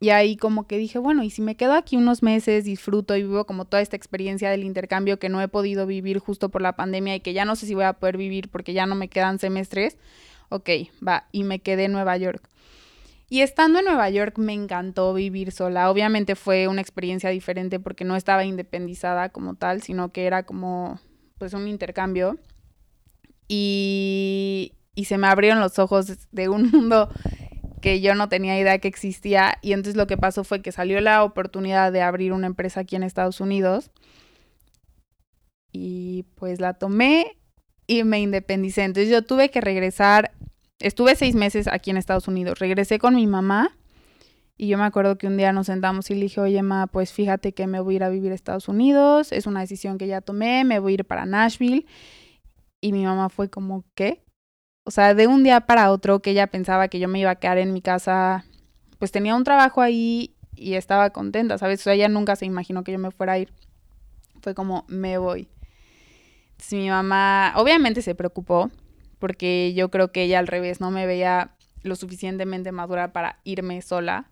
Y 0.00 0.10
ahí 0.10 0.36
como 0.36 0.68
que 0.68 0.78
dije, 0.78 0.98
bueno, 1.00 1.24
y 1.24 1.30
si 1.30 1.42
me 1.42 1.56
quedo 1.56 1.72
aquí 1.72 1.96
unos 1.96 2.22
meses, 2.22 2.64
disfruto 2.64 3.16
y 3.16 3.22
vivo 3.22 3.46
como 3.46 3.64
toda 3.64 3.82
esta 3.82 3.96
experiencia 3.96 4.48
del 4.48 4.62
intercambio 4.62 5.18
que 5.18 5.28
no 5.28 5.40
he 5.42 5.48
podido 5.48 5.86
vivir 5.86 6.20
justo 6.20 6.50
por 6.50 6.62
la 6.62 6.76
pandemia 6.76 7.16
y 7.16 7.20
que 7.20 7.32
ya 7.32 7.44
no 7.44 7.56
sé 7.56 7.66
si 7.66 7.74
voy 7.74 7.84
a 7.84 7.94
poder 7.94 8.16
vivir 8.16 8.48
porque 8.48 8.74
ya 8.74 8.86
no 8.86 8.94
me 8.94 9.08
quedan 9.08 9.40
semestres, 9.40 9.96
ok, 10.50 10.70
va, 11.06 11.26
y 11.32 11.42
me 11.42 11.58
quedé 11.58 11.84
en 11.86 11.92
Nueva 11.92 12.16
York. 12.16 12.48
Y 13.28 13.42
estando 13.42 13.78
en 13.78 13.84
Nueva 13.84 14.08
York 14.08 14.38
me 14.38 14.54
encantó 14.54 15.12
vivir 15.12 15.52
sola. 15.52 15.90
Obviamente 15.90 16.34
fue 16.34 16.66
una 16.68 16.80
experiencia 16.80 17.30
diferente 17.30 17.78
porque 17.78 18.04
no 18.04 18.16
estaba 18.16 18.44
independizada 18.44 19.28
como 19.28 19.54
tal, 19.54 19.82
sino 19.82 20.12
que 20.12 20.26
era 20.26 20.44
como 20.44 20.98
pues 21.36 21.52
un 21.52 21.68
intercambio. 21.68 22.38
Y, 23.48 24.72
y 24.94 25.04
se 25.04 25.18
me 25.18 25.26
abrieron 25.26 25.60
los 25.60 25.78
ojos 25.78 26.28
de 26.32 26.48
un 26.48 26.70
mundo 26.72 27.10
que 27.80 28.00
yo 28.00 28.14
no 28.14 28.28
tenía 28.28 28.58
idea 28.58 28.78
que 28.78 28.88
existía 28.88 29.58
y 29.62 29.72
entonces 29.72 29.96
lo 29.96 30.06
que 30.06 30.16
pasó 30.16 30.42
fue 30.42 30.62
que 30.62 30.72
salió 30.72 31.00
la 31.00 31.22
oportunidad 31.22 31.92
de 31.92 32.02
abrir 32.02 32.32
una 32.32 32.48
empresa 32.48 32.80
aquí 32.80 32.96
en 32.96 33.04
Estados 33.04 33.40
Unidos 33.40 33.92
y 35.72 36.24
pues 36.34 36.60
la 36.60 36.74
tomé 36.74 37.38
y 37.86 38.04
me 38.04 38.20
independicé. 38.20 38.84
Entonces 38.84 39.10
yo 39.10 39.22
tuve 39.22 39.50
que 39.50 39.60
regresar, 39.60 40.32
estuve 40.78 41.16
seis 41.16 41.34
meses 41.34 41.68
aquí 41.68 41.90
en 41.90 41.96
Estados 41.96 42.28
Unidos, 42.28 42.58
regresé 42.58 42.98
con 42.98 43.14
mi 43.14 43.26
mamá 43.26 43.76
y 44.60 44.66
yo 44.66 44.76
me 44.76 44.84
acuerdo 44.84 45.16
que 45.18 45.28
un 45.28 45.36
día 45.36 45.52
nos 45.52 45.66
sentamos 45.66 46.10
y 46.10 46.14
le 46.14 46.22
dije, 46.22 46.40
oye, 46.40 46.62
ma, 46.62 46.88
pues 46.88 47.12
fíjate 47.12 47.52
que 47.52 47.68
me 47.68 47.78
voy 47.78 47.94
a 47.94 47.96
ir 47.96 48.04
a 48.04 48.08
vivir 48.08 48.32
a 48.32 48.34
Estados 48.34 48.66
Unidos, 48.68 49.30
es 49.30 49.46
una 49.46 49.60
decisión 49.60 49.98
que 49.98 50.08
ya 50.08 50.20
tomé, 50.20 50.64
me 50.64 50.80
voy 50.80 50.92
a 50.92 50.94
ir 50.94 51.04
para 51.04 51.26
Nashville. 51.26 51.86
Y 52.80 52.92
mi 52.92 53.04
mamá 53.04 53.28
fue 53.28 53.48
como, 53.48 53.84
¿qué? 53.94 54.24
O 54.82 54.90
sea, 54.90 55.14
de 55.14 55.28
un 55.28 55.44
día 55.44 55.60
para 55.60 55.92
otro 55.92 56.20
que 56.20 56.30
ella 56.30 56.48
pensaba 56.48 56.88
que 56.88 56.98
yo 56.98 57.06
me 57.06 57.20
iba 57.20 57.30
a 57.30 57.36
quedar 57.36 57.58
en 57.58 57.72
mi 57.72 57.82
casa, 57.82 58.44
pues 58.98 59.12
tenía 59.12 59.36
un 59.36 59.44
trabajo 59.44 59.80
ahí 59.80 60.34
y 60.56 60.74
estaba 60.74 61.10
contenta, 61.10 61.56
¿sabes? 61.56 61.80
O 61.80 61.82
sea, 61.84 61.94
ella 61.94 62.08
nunca 62.08 62.34
se 62.34 62.44
imaginó 62.44 62.82
que 62.82 62.90
yo 62.92 62.98
me 62.98 63.12
fuera 63.12 63.34
a 63.34 63.38
ir. 63.38 63.52
Fue 64.42 64.54
como, 64.54 64.86
me 64.88 65.18
voy. 65.18 65.48
Entonces 66.52 66.72
mi 66.72 66.90
mamá 66.90 67.52
obviamente 67.54 68.02
se 68.02 68.16
preocupó 68.16 68.72
porque 69.18 69.72
yo 69.74 69.90
creo 69.90 70.12
que 70.12 70.22
ella 70.24 70.38
al 70.38 70.46
revés 70.46 70.80
no 70.80 70.90
me 70.90 71.06
veía 71.06 71.54
lo 71.82 71.96
suficientemente 71.96 72.72
madura 72.72 73.12
para 73.12 73.40
irme 73.44 73.80
sola. 73.82 74.30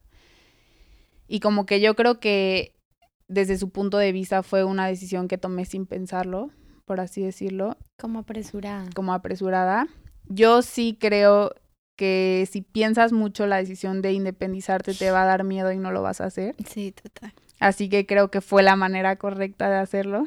Y 1.29 1.41
como 1.41 1.67
que 1.67 1.81
yo 1.81 1.95
creo 1.97 2.21
que 2.21 2.75
desde 3.29 3.59
su 3.59 3.71
punto 3.71 3.99
de 3.99 4.13
vista 4.13 4.43
fue 4.43 4.65
una 4.65 4.87
decisión 4.87 5.29
que 5.29 5.39
tomé 5.39 5.65
sin 5.65 5.87
pensarlo, 5.87 6.51
por 6.85 7.01
así 7.01 7.23
decirlo. 7.23 7.77
Como 7.99 8.21
apresurada. 8.21 8.89
Como 8.95 9.13
apresurada 9.13 9.89
yo 10.29 10.63
sí 10.63 10.97
creo 11.01 11.53
que 11.97 12.47
si 12.51 12.63
piensas 12.63 13.13
mucho 13.13 13.47
la 13.47 13.57
decisión 13.57 14.03
de 14.03 14.13
independizarte 14.13 14.93
te 14.95 15.11
va 15.11 15.23
a 15.23 15.27
dar 15.27 15.45
miedo 15.45 15.73
y 15.73 15.79
no 15.79 15.93
lo 15.93 16.03
vas 16.03 16.21
a 16.21 16.27
hacer. 16.27 16.55
Sí, 16.67 16.93
total. 16.93 17.33
Así 17.59 17.89
que 17.89 18.05
creo 18.05 18.31
que 18.31 18.43
fue 18.43 18.63
la 18.63 18.77
manera 18.77 19.17
correcta 19.17 19.71
de 19.71 19.77
hacerlo. 19.77 20.25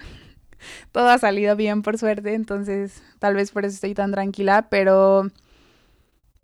Todo 0.92 1.10
ha 1.10 1.18
salido 1.18 1.56
bien 1.56 1.82
por 1.82 1.98
suerte, 1.98 2.34
entonces 2.34 3.02
tal 3.20 3.36
vez 3.36 3.52
por 3.52 3.66
eso 3.66 3.76
estoy 3.76 3.94
tan 3.94 4.12
tranquila, 4.12 4.68
pero 4.70 5.28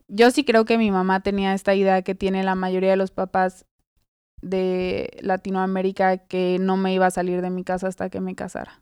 yo 0.07 0.31
sí 0.31 0.43
creo 0.43 0.65
que 0.65 0.77
mi 0.77 0.91
mamá 0.91 1.21
tenía 1.21 1.53
esta 1.53 1.73
idea 1.73 2.01
que 2.01 2.15
tiene 2.15 2.43
la 2.43 2.55
mayoría 2.55 2.91
de 2.91 2.97
los 2.97 3.11
papás 3.11 3.65
de 4.41 5.17
Latinoamérica 5.21 6.17
que 6.17 6.57
no 6.59 6.77
me 6.77 6.93
iba 6.93 7.07
a 7.07 7.11
salir 7.11 7.41
de 7.41 7.49
mi 7.49 7.63
casa 7.63 7.87
hasta 7.87 8.09
que 8.09 8.21
me 8.21 8.35
casara. 8.35 8.81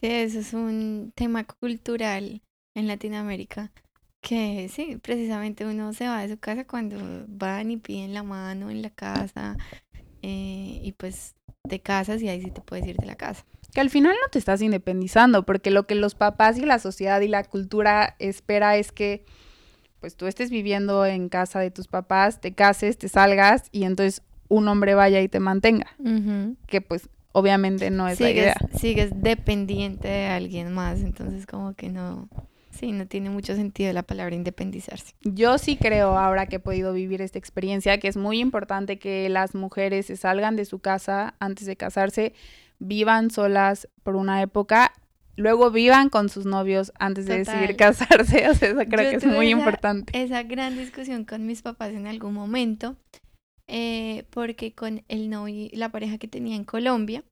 Sí, 0.00 0.06
eso 0.06 0.38
es 0.38 0.54
un 0.54 1.12
tema 1.14 1.44
cultural 1.44 2.40
en 2.74 2.86
Latinoamérica. 2.86 3.72
Que 4.20 4.68
sí, 4.68 4.96
precisamente 4.96 5.64
uno 5.64 5.92
se 5.92 6.06
va 6.06 6.22
de 6.22 6.34
su 6.34 6.38
casa 6.38 6.64
cuando 6.64 6.96
van 7.28 7.70
y 7.70 7.76
piden 7.76 8.14
la 8.14 8.22
mano 8.22 8.70
en 8.70 8.82
la 8.82 8.90
casa 8.90 9.56
eh, 10.22 10.80
y 10.82 10.92
pues 10.92 11.34
te 11.68 11.80
casas 11.80 12.20
y 12.22 12.28
ahí 12.28 12.42
sí 12.42 12.50
te 12.50 12.60
puedes 12.60 12.86
ir 12.86 12.96
de 12.96 13.06
la 13.06 13.14
casa. 13.14 13.44
Que 13.72 13.80
al 13.80 13.90
final 13.90 14.16
no 14.20 14.28
te 14.30 14.38
estás 14.38 14.62
independizando, 14.62 15.44
porque 15.44 15.70
lo 15.70 15.86
que 15.86 15.94
los 15.94 16.14
papás 16.14 16.58
y 16.58 16.62
la 16.64 16.78
sociedad 16.78 17.20
y 17.20 17.28
la 17.28 17.44
cultura 17.44 18.16
espera 18.18 18.76
es 18.76 18.92
que 18.92 19.24
pues 20.00 20.16
tú 20.16 20.26
estés 20.26 20.50
viviendo 20.50 21.04
en 21.04 21.28
casa 21.28 21.58
de 21.58 21.70
tus 21.70 21.88
papás, 21.88 22.40
te 22.40 22.52
cases, 22.52 22.98
te 22.98 23.08
salgas 23.08 23.64
y 23.72 23.84
entonces 23.84 24.22
un 24.48 24.68
hombre 24.68 24.94
vaya 24.94 25.20
y 25.20 25.28
te 25.28 25.40
mantenga. 25.40 25.88
Que 26.66 26.80
pues 26.80 27.08
obviamente 27.32 27.90
no 27.90 28.08
es 28.08 28.20
la 28.20 28.30
idea. 28.30 28.56
Sigues 28.78 29.10
dependiente 29.14 30.08
de 30.08 30.26
alguien 30.26 30.72
más, 30.72 31.00
entonces 31.00 31.46
como 31.46 31.74
que 31.74 31.88
no, 31.88 32.28
Sí, 32.78 32.92
no 32.92 33.08
tiene 33.08 33.28
mucho 33.28 33.56
sentido 33.56 33.92
la 33.92 34.04
palabra 34.04 34.36
independizarse. 34.36 35.12
Yo 35.22 35.58
sí 35.58 35.76
creo 35.76 36.16
ahora 36.16 36.46
que 36.46 36.56
he 36.56 36.60
podido 36.60 36.92
vivir 36.92 37.20
esta 37.22 37.36
experiencia 37.36 37.98
que 37.98 38.06
es 38.06 38.16
muy 38.16 38.38
importante 38.38 39.00
que 39.00 39.28
las 39.28 39.56
mujeres 39.56 40.06
se 40.06 40.16
salgan 40.16 40.54
de 40.54 40.64
su 40.64 40.78
casa 40.78 41.34
antes 41.40 41.66
de 41.66 41.74
casarse, 41.74 42.34
vivan 42.78 43.30
solas 43.30 43.88
por 44.02 44.16
una 44.16 44.42
época, 44.42 44.92
luego 45.36 45.70
vivan 45.70 46.10
con 46.10 46.28
sus 46.28 46.46
novios 46.46 46.92
antes 46.98 47.26
de 47.26 47.38
decidir 47.38 47.76
casarse. 47.76 48.48
O 48.48 48.54
sea, 48.54 48.70
eso 48.70 48.80
creo 48.88 49.10
que 49.10 49.16
es 49.16 49.26
muy 49.26 49.50
importante. 49.50 50.12
Esa 50.20 50.42
gran 50.42 50.76
discusión 50.76 51.24
con 51.24 51.46
mis 51.46 51.62
papás 51.62 51.90
en 51.90 52.06
algún 52.06 52.34
momento, 52.34 52.96
eh, 53.66 54.24
porque 54.30 54.74
con 54.74 55.04
el 55.08 55.30
novio, 55.30 55.68
la 55.72 55.90
pareja 55.90 56.18
que 56.18 56.28
tenía 56.28 56.56
en 56.56 56.64
Colombia, 56.64 57.24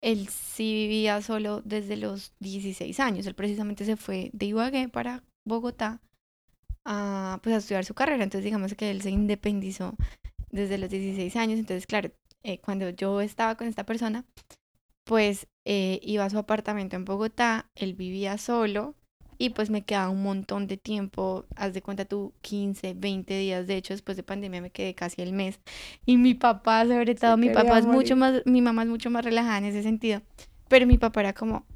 él 0.00 0.28
sí 0.28 0.72
vivía 0.74 1.22
solo 1.22 1.62
desde 1.64 1.96
los 1.96 2.32
16 2.40 2.98
años. 3.00 3.26
Él 3.26 3.34
precisamente 3.34 3.84
se 3.84 3.96
fue 3.96 4.30
de 4.32 4.46
Ibagué 4.46 4.88
para 4.88 5.22
Bogotá 5.44 6.00
a, 6.84 7.38
pues, 7.42 7.54
a 7.54 7.58
estudiar 7.58 7.84
su 7.84 7.94
carrera. 7.94 8.24
Entonces, 8.24 8.44
digamos 8.44 8.74
que 8.74 8.90
él 8.90 9.00
se 9.02 9.10
independizó 9.10 9.94
desde 10.50 10.78
los 10.78 10.90
16 10.90 11.36
años. 11.36 11.58
Entonces, 11.58 11.86
claro, 11.86 12.10
eh, 12.42 12.58
cuando 12.58 12.90
yo 12.90 13.20
estaba 13.20 13.56
con 13.56 13.68
esta 13.68 13.86
persona, 13.86 14.24
pues 15.04 15.46
eh, 15.64 16.00
iba 16.02 16.24
a 16.24 16.30
su 16.30 16.38
apartamento 16.38 16.96
en 16.96 17.04
Bogotá, 17.04 17.70
él 17.74 17.94
vivía 17.94 18.38
solo 18.38 18.94
y 19.38 19.50
pues 19.50 19.70
me 19.70 19.82
quedaba 19.82 20.10
un 20.10 20.22
montón 20.22 20.66
de 20.66 20.76
tiempo, 20.76 21.46
haz 21.56 21.74
de 21.74 21.82
cuenta 21.82 22.04
tú, 22.04 22.32
15, 22.42 22.94
20 22.94 23.38
días, 23.38 23.66
de 23.66 23.76
hecho 23.76 23.94
después 23.94 24.16
de 24.16 24.22
pandemia 24.22 24.60
me 24.60 24.70
quedé 24.70 24.94
casi 24.94 25.20
el 25.22 25.32
mes. 25.32 25.58
Y 26.06 26.16
mi 26.16 26.34
papá, 26.34 26.84
sobre 26.86 27.14
todo, 27.14 27.36
mi 27.36 27.50
papá 27.50 27.78
es 27.78 27.86
mucho 27.86 28.14
más, 28.14 28.42
mi 28.44 28.62
mamá 28.62 28.82
es 28.82 28.88
mucho 28.88 29.10
más 29.10 29.24
relajada 29.24 29.58
en 29.58 29.64
ese 29.64 29.82
sentido, 29.82 30.22
pero 30.68 30.86
mi 30.86 30.98
papá 30.98 31.20
era 31.20 31.32
como, 31.32 31.66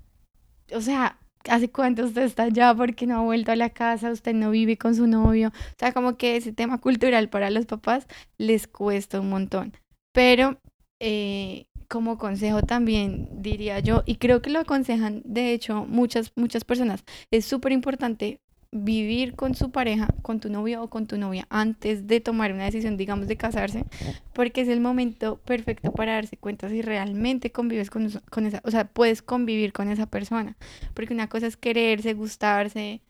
o 0.72 0.80
sea, 0.80 1.18
¿hace 1.48 1.70
cuánto 1.70 2.04
usted 2.04 2.22
está 2.22 2.44
allá? 2.44 2.74
porque 2.74 3.06
no 3.06 3.16
ha 3.18 3.22
vuelto 3.22 3.52
a 3.52 3.56
la 3.56 3.70
casa? 3.70 4.10
¿Usted 4.10 4.34
no 4.34 4.50
vive 4.50 4.76
con 4.76 4.94
su 4.94 5.06
novio? 5.06 5.48
O 5.48 5.78
sea, 5.78 5.92
como 5.92 6.16
que 6.16 6.36
ese 6.36 6.52
tema 6.52 6.78
cultural 6.78 7.28
para 7.28 7.50
los 7.50 7.66
papás 7.66 8.06
les 8.38 8.66
cuesta 8.66 9.20
un 9.20 9.28
montón. 9.28 9.72
Pero 10.12 10.60
eh, 11.00 11.66
como 11.88 12.18
consejo 12.18 12.62
también 12.62 13.28
diría 13.42 13.80
yo, 13.80 14.02
y 14.06 14.16
creo 14.16 14.42
que 14.42 14.50
lo 14.50 14.60
aconsejan 14.60 15.22
de 15.24 15.52
hecho 15.52 15.84
muchas, 15.88 16.32
muchas 16.36 16.64
personas, 16.64 17.04
es 17.30 17.44
súper 17.44 17.72
importante 17.72 18.40
vivir 18.72 19.34
con 19.34 19.54
su 19.54 19.70
pareja, 19.70 20.08
con 20.22 20.40
tu 20.40 20.50
novio 20.50 20.82
o 20.82 20.88
con 20.88 21.06
tu 21.06 21.16
novia 21.18 21.46
antes 21.50 22.06
de 22.06 22.20
tomar 22.20 22.52
una 22.52 22.64
decisión, 22.64 22.96
digamos, 22.96 23.28
de 23.28 23.36
casarse, 23.36 23.84
porque 24.32 24.62
es 24.62 24.68
el 24.68 24.80
momento 24.80 25.38
perfecto 25.38 25.92
para 25.92 26.14
darse 26.14 26.36
cuenta 26.36 26.68
si 26.68 26.82
realmente 26.82 27.50
convives 27.52 27.90
con, 27.90 28.10
con 28.30 28.46
esa, 28.46 28.60
o 28.64 28.70
sea, 28.70 28.88
puedes 28.88 29.22
convivir 29.22 29.72
con 29.72 29.88
esa 29.88 30.06
persona, 30.06 30.56
porque 30.94 31.14
una 31.14 31.28
cosa 31.28 31.46
es 31.46 31.56
quererse, 31.56 32.14
gustarse, 32.14 33.00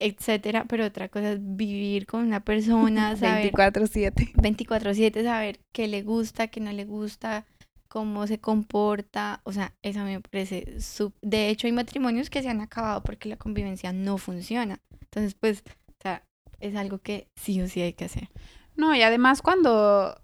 etcétera, 0.00 0.64
pero 0.68 0.84
otra 0.84 1.08
cosa 1.08 1.32
es 1.32 1.38
vivir 1.40 2.06
con 2.06 2.22
una 2.22 2.40
persona, 2.40 3.16
saber 3.16 3.52
24/7. 3.52 4.32
24/7, 4.34 5.22
saber 5.22 5.60
qué 5.72 5.88
le 5.88 6.02
gusta, 6.02 6.48
qué 6.48 6.60
no 6.60 6.72
le 6.72 6.84
gusta, 6.84 7.46
cómo 7.88 8.26
se 8.26 8.38
comporta, 8.38 9.40
o 9.44 9.52
sea, 9.52 9.74
eso 9.82 10.00
me 10.00 10.20
parece, 10.20 10.80
sub... 10.80 11.14
de 11.22 11.48
hecho 11.48 11.66
hay 11.66 11.72
matrimonios 11.72 12.30
que 12.30 12.42
se 12.42 12.48
han 12.48 12.60
acabado 12.60 13.02
porque 13.02 13.28
la 13.28 13.36
convivencia 13.36 13.92
no 13.92 14.18
funciona, 14.18 14.80
entonces 15.00 15.34
pues, 15.34 15.64
o 15.88 16.02
sea, 16.02 16.22
es 16.60 16.76
algo 16.76 16.98
que 16.98 17.28
sí 17.36 17.60
o 17.60 17.68
sí 17.68 17.80
hay 17.80 17.94
que 17.94 18.04
hacer. 18.04 18.28
No, 18.76 18.94
y 18.94 19.02
además 19.02 19.42
cuando 19.42 20.20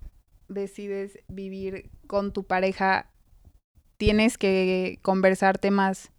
decides 0.48 1.18
vivir 1.28 1.90
con 2.06 2.32
tu 2.32 2.44
pareja, 2.44 3.10
tienes 3.96 4.38
que 4.38 4.98
conversar 5.02 5.58
temas 5.58 6.10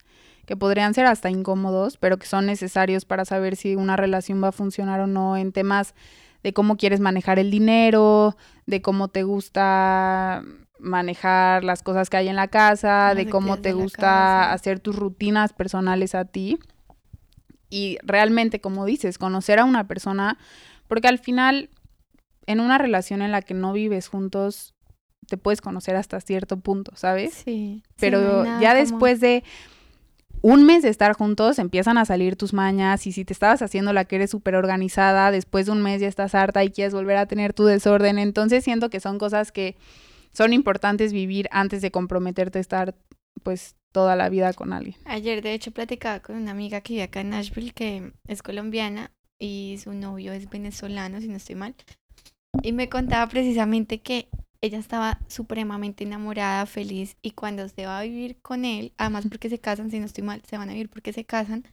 que 0.46 0.56
podrían 0.56 0.94
ser 0.94 1.06
hasta 1.06 1.30
incómodos, 1.30 1.98
pero 1.98 2.18
que 2.18 2.28
son 2.28 2.46
necesarios 2.46 3.06
para 3.06 3.26
saber 3.26 3.56
si 3.56 3.76
una 3.76 3.96
relación 3.96 4.44
va 4.44 4.50
a 4.50 4.52
funcionar 4.52 5.00
o 5.00 5.08
no 5.08 5.38
en 5.38 5.52
temas 5.52 5.96
de 6.44 6.54
cómo 6.54 6.78
quieres 6.78 7.00
manejar 7.00 7.40
el 7.40 7.50
dinero, 7.50 8.38
de 8.68 8.82
cómo 8.82 9.08
te 9.08 9.24
gusta 9.24 10.44
manejar 10.80 11.64
las 11.64 11.84
cosas 11.84 12.10
que 12.10 12.18
hay 12.18 12.28
en 12.28 12.36
la 12.36 12.48
casa, 12.48 13.14
de 13.16 13.30
cómo 13.30 13.58
te 13.58 13.74
gusta 13.74 14.52
hacer 14.52 14.80
tus 14.80 14.96
rutinas 14.96 15.54
personales 15.54 16.16
a 16.16 16.26
ti. 16.26 16.60
Y 17.70 17.98
realmente, 18.04 18.62
como 18.62 18.86
dices, 18.86 19.18
conocer 19.18 19.60
a 19.60 19.66
una 19.66 19.88
persona, 19.88 20.38
porque 20.88 21.08
al 21.08 21.20
final, 21.20 21.70
en 22.46 22.60
una 22.60 22.78
relación 22.78 23.22
en 23.22 23.32
la 23.32 23.42
que 23.42 23.54
no 23.54 23.74
vives 23.74 24.08
juntos, 24.08 24.76
te 25.28 25.38
puedes 25.38 25.62
conocer 25.62 25.96
hasta 25.96 26.22
cierto 26.22 26.58
punto, 26.58 26.92
¿sabes? 26.96 27.34
Sí. 27.34 27.84
Pero 28.00 28.44
ya 28.60 28.74
después 28.74 29.20
de 29.20 29.44
un 30.42 30.64
mes 30.64 30.84
de 30.84 30.90
estar 30.90 31.14
juntos 31.14 31.58
empiezan 31.58 31.98
a 31.98 32.06
salir 32.06 32.36
tus 32.36 32.54
mañas 32.54 33.08
y 33.08 33.12
si 33.12 33.26
te 33.26 33.34
estabas 33.34 33.64
haciendo 33.64 33.94
la 33.94 34.06
que 34.06 34.18
eres 34.18 34.30
súper 34.30 34.56
organizada, 34.56 35.32
después 35.32 35.66
de 35.66 35.72
un 35.72 35.82
mes 35.82 36.02
ya 36.02 36.08
estás 36.08 36.36
harta 36.36 36.64
y 36.64 36.70
quieres 36.70 36.94
volver 36.94 37.18
a 37.18 37.26
tener 37.26 37.54
tu 37.54 37.66
desorden. 37.66 38.20
Entonces 38.20 38.64
siento 38.64 38.92
que 38.92 39.00
son 39.00 39.18
cosas 39.18 39.52
que 39.52 39.76
son 40.36 40.54
importantes 40.54 41.14
vivir 41.14 41.48
antes 41.52 41.82
de 41.82 41.92
comprometerte 41.92 42.60
a 42.60 42.62
estar 42.62 42.96
pues 43.44 43.76
toda 43.92 44.16
la 44.16 44.30
vida 44.30 44.54
con 44.54 44.74
alguien. 44.74 44.96
Ayer 45.06 45.42
de 45.42 45.54
hecho 45.54 45.72
platicaba 45.72 46.20
con 46.20 46.36
una 46.36 46.52
amiga 46.52 46.82
que 46.82 46.94
vive 46.94 47.04
acá 47.04 47.22
en 47.22 47.30
Nashville 47.30 47.72
que 47.72 48.12
es 48.28 48.42
colombiana 48.44 49.12
y 49.40 49.78
su 49.82 49.94
novio 49.94 50.34
es 50.34 50.50
venezolano, 50.50 51.22
si 51.22 51.28
no 51.28 51.38
estoy 51.38 51.56
mal. 51.56 51.76
Y 52.62 52.72
me 52.74 52.90
contaba 52.90 53.28
precisamente 53.28 54.02
que 54.02 54.30
ella 54.62 54.80
estaba 54.80 55.20
supremamente 55.28 56.04
enamorada, 56.04 56.66
feliz, 56.66 57.18
y 57.22 57.32
cuando 57.32 57.68
se 57.70 57.86
va 57.86 58.00
a 58.00 58.04
vivir 58.04 58.38
con 58.42 58.66
él, 58.66 58.94
además 58.98 59.26
porque 59.30 59.50
se 59.50 59.60
casan, 59.60 59.92
si 59.92 60.00
no 60.00 60.06
estoy 60.06 60.24
mal, 60.24 60.42
se 60.48 60.58
van 60.58 60.70
a 60.70 60.74
vivir 60.74 60.90
porque 60.90 61.14
se 61.14 61.26
casan, 61.26 61.66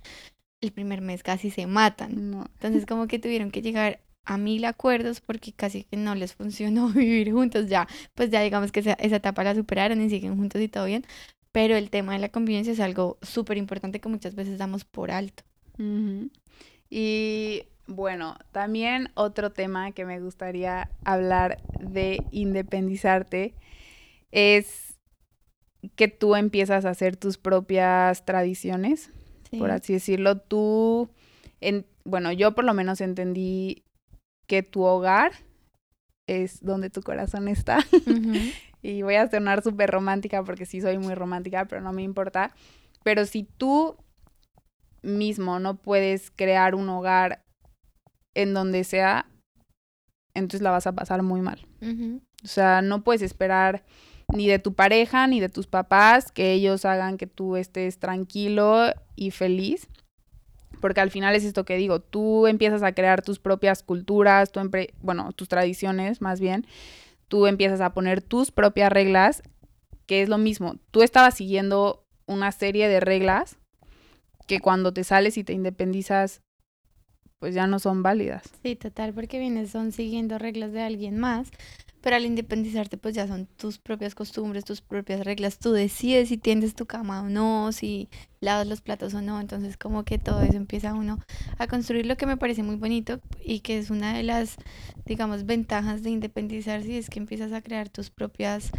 el 0.61 0.72
primer 0.72 1.01
mes 1.01 1.22
casi 1.22 1.51
se 1.51 1.66
matan. 1.66 2.46
Entonces 2.55 2.87
como 2.87 3.07
que 3.07 3.18
tuvieron 3.18 3.51
que 3.51 3.62
llegar 3.62 4.01
a 4.24 4.38
mil 4.38 4.64
acuerdos 4.64 5.20
porque 5.20 5.52
casi 5.52 5.85
que 5.85 5.96
no 5.96 6.14
les 6.14 6.35
funcionó 6.35 6.88
vivir 6.94 7.32
juntos 7.32 7.66
ya, 7.68 7.88
pues 8.14 8.30
ya 8.30 8.40
digamos 8.42 8.72
que 8.72 8.80
esa, 8.80 8.92
esa 8.94 9.16
etapa 9.16 9.44
la 9.44 9.54
superaron 9.54 10.00
y 10.00 10.11
siguen 10.11 10.37
juntos 10.37 10.61
y 10.61 10.68
todo 10.68 10.87
bien, 10.87 11.04
pero 11.52 11.76
el 11.76 11.90
tema 11.90 12.14
de 12.14 12.18
la 12.18 12.30
convivencia 12.30 12.72
es 12.72 12.80
algo 12.80 13.18
súper 13.22 13.58
importante 13.58 14.00
que 14.00 14.08
muchas 14.08 14.35
veces 14.35 14.58
damos 14.58 14.85
por 14.85 15.11
alto. 15.11 15.44
Y 16.88 17.64
bueno, 17.87 18.37
también 18.52 19.11
otro 19.14 19.50
tema 19.50 19.92
que 19.92 20.04
me 20.04 20.20
gustaría 20.20 20.90
hablar 21.04 21.61
de 21.80 22.22
independizarte 22.30 23.54
es 24.30 24.98
que 25.96 26.08
tú 26.08 26.37
empiezas 26.37 26.85
a 26.85 26.90
hacer 26.90 27.16
tus 27.16 27.38
propias 27.38 28.24
tradiciones, 28.24 29.11
por 29.58 29.70
así 29.70 29.94
decirlo. 29.94 30.38
Tú, 30.38 31.11
en, 31.61 31.87
bueno, 32.04 32.32
yo 32.32 32.54
por 32.54 32.64
lo 32.64 32.72
menos 32.72 33.00
entendí 33.00 33.82
que 34.46 34.62
tu 34.62 34.83
hogar 34.83 35.33
es 36.26 36.64
donde 36.64 36.90
tu 36.90 37.02
corazón 37.02 37.48
está. 37.48 37.78
y 38.83 39.02
voy 39.02 39.14
a 39.14 39.31
sonar 39.31 39.62
súper 39.62 39.90
romántica 39.90 40.42
porque 40.42 40.66
sí 40.66 40.81
soy 40.81 40.98
muy 40.98 41.14
romántica, 41.14 41.66
pero 41.66 41.81
no 41.81 41.92
me 41.92 42.02
importa. 42.02 42.55
Pero 43.05 43.26
si 43.26 43.44
tú 43.44 43.96
mismo 45.02 45.59
no 45.59 45.76
puedes 45.76 46.31
crear 46.31 46.74
un 46.74 46.88
hogar 46.88 47.44
en 48.35 48.55
donde 48.55 48.85
sea, 48.85 49.26
entonces 50.35 50.62
la 50.62 50.70
vas 50.70 50.87
a 50.87 50.92
pasar 50.92 51.22
muy 51.22 51.40
mal. 51.40 51.66
O 52.44 52.46
sea, 52.46 52.83
no 52.83 53.02
puedes 53.02 53.22
esperar 53.22 53.85
ni 54.33 54.48
de 54.48 54.59
tu 54.59 54.74
pareja 54.74 55.26
ni 55.26 55.40
de 55.40 55.48
tus 55.48 55.66
papás 55.66 56.33
que 56.33 56.52
ellos 56.52 56.85
hagan 56.85 57.18
que 57.18 57.26
tú 57.26 57.57
estés 57.57 57.98
tranquilo 57.98 58.92
y 59.16 59.31
feliz. 59.31 59.88
Porque 60.82 61.00
al 61.00 61.10
final 61.10 61.34
es 61.34 61.44
esto 61.44 61.64
que 61.64 61.76
digo, 61.76 62.00
tú 62.00 62.46
empiezas 62.46 62.82
a 62.82 62.92
crear 62.92 63.22
tus 63.22 63.38
propias 63.38 63.82
culturas, 63.82 64.52
tu 64.52 64.60
bueno, 65.00 65.32
tus 65.32 65.48
tradiciones 65.48 66.20
más 66.20 66.40
bien, 66.40 66.66
tú 67.28 67.46
empiezas 67.46 67.80
a 67.80 67.94
poner 67.94 68.20
tus 68.20 68.50
propias 68.50 68.92
reglas, 68.92 69.42
que 70.06 70.20
es 70.20 70.28
lo 70.28 70.36
mismo, 70.36 70.76
tú 70.90 71.02
estabas 71.02 71.34
siguiendo 71.36 72.04
una 72.26 72.50
serie 72.52 72.88
de 72.88 73.00
reglas 73.00 73.56
que 74.46 74.60
cuando 74.60 74.92
te 74.92 75.04
sales 75.04 75.38
y 75.38 75.44
te 75.44 75.52
independizas 75.52 76.42
pues 77.38 77.54
ya 77.54 77.66
no 77.66 77.80
son 77.80 78.04
válidas. 78.04 78.42
Sí, 78.62 78.76
total, 78.76 79.12
porque 79.14 79.40
vienes 79.40 79.70
son 79.70 79.90
siguiendo 79.90 80.38
reglas 80.38 80.72
de 80.72 80.82
alguien 80.82 81.18
más, 81.18 81.50
pero 82.02 82.16
al 82.16 82.26
independizarte 82.26 82.98
pues 82.98 83.14
ya 83.14 83.26
son 83.26 83.46
tus 83.56 83.78
propias 83.78 84.14
costumbres, 84.14 84.64
tus 84.64 84.80
propias 84.80 85.24
reglas, 85.24 85.58
tú 85.58 85.72
decides 85.72 86.28
si 86.28 86.36
tiendes 86.36 86.74
tu 86.74 86.86
cama 86.86 87.22
o 87.22 87.28
no, 87.28 87.72
si 87.72 88.08
lavas 88.40 88.66
los 88.66 88.80
platos 88.80 89.14
o 89.14 89.22
no, 89.22 89.40
entonces 89.40 89.76
como 89.76 90.04
que 90.04 90.18
todo 90.18 90.42
eso 90.42 90.56
empieza 90.56 90.94
uno 90.94 91.18
a 91.58 91.66
construir 91.66 92.06
lo 92.06 92.16
que 92.16 92.26
me 92.26 92.36
parece 92.36 92.62
muy 92.62 92.76
bonito 92.76 93.20
y 93.42 93.60
que 93.60 93.78
es 93.78 93.90
una 93.90 94.14
de 94.14 94.24
las, 94.24 94.56
digamos, 95.06 95.46
ventajas 95.46 96.02
de 96.02 96.10
independizarse 96.10 96.98
es 96.98 97.08
que 97.08 97.20
empiezas 97.20 97.52
a 97.52 97.62
crear 97.62 97.88
tus 97.88 98.10
propias 98.10 98.72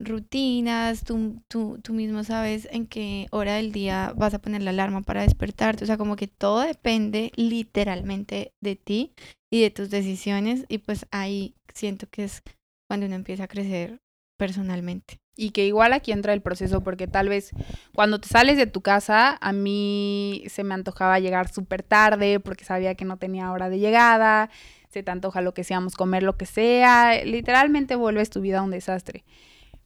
rutinas, 0.00 1.04
tú, 1.04 1.42
tú, 1.46 1.78
tú 1.82 1.92
mismo 1.92 2.24
sabes 2.24 2.66
en 2.72 2.86
qué 2.86 3.26
hora 3.30 3.56
del 3.56 3.70
día 3.70 4.14
vas 4.16 4.34
a 4.34 4.40
poner 4.40 4.62
la 4.62 4.70
alarma 4.70 5.02
para 5.02 5.22
despertarte, 5.22 5.84
o 5.84 5.86
sea, 5.86 5.98
como 5.98 6.16
que 6.16 6.26
todo 6.26 6.60
depende 6.60 7.32
literalmente 7.36 8.54
de 8.60 8.76
ti 8.76 9.12
y 9.50 9.60
de 9.60 9.70
tus 9.70 9.90
decisiones. 9.90 10.64
Y 10.68 10.78
pues 10.78 11.06
ahí 11.10 11.54
siento 11.74 12.08
que 12.08 12.24
es 12.24 12.42
cuando 12.90 13.06
uno 13.06 13.14
empieza 13.14 13.44
a 13.44 13.46
crecer 13.46 14.00
personalmente. 14.36 15.20
Y 15.36 15.50
que 15.50 15.64
igual 15.64 15.92
aquí 15.92 16.10
entra 16.10 16.32
el 16.32 16.42
proceso 16.42 16.82
porque 16.82 17.06
tal 17.06 17.28
vez 17.28 17.52
cuando 17.94 18.20
te 18.20 18.26
sales 18.26 18.56
de 18.56 18.66
tu 18.66 18.80
casa 18.80 19.38
a 19.40 19.52
mí 19.52 20.42
se 20.48 20.64
me 20.64 20.74
antojaba 20.74 21.20
llegar 21.20 21.52
súper 21.52 21.84
tarde 21.84 22.40
porque 22.40 22.64
sabía 22.64 22.96
que 22.96 23.04
no 23.04 23.16
tenía 23.16 23.52
hora 23.52 23.70
de 23.70 23.78
llegada, 23.78 24.50
se 24.88 25.04
te 25.04 25.10
antoja 25.12 25.40
lo 25.40 25.54
que 25.54 25.62
seamos, 25.62 25.94
comer 25.94 26.24
lo 26.24 26.36
que 26.36 26.46
sea, 26.46 27.24
literalmente 27.24 27.94
vuelves 27.94 28.28
tu 28.28 28.40
vida 28.40 28.58
a 28.58 28.62
un 28.62 28.72
desastre. 28.72 29.22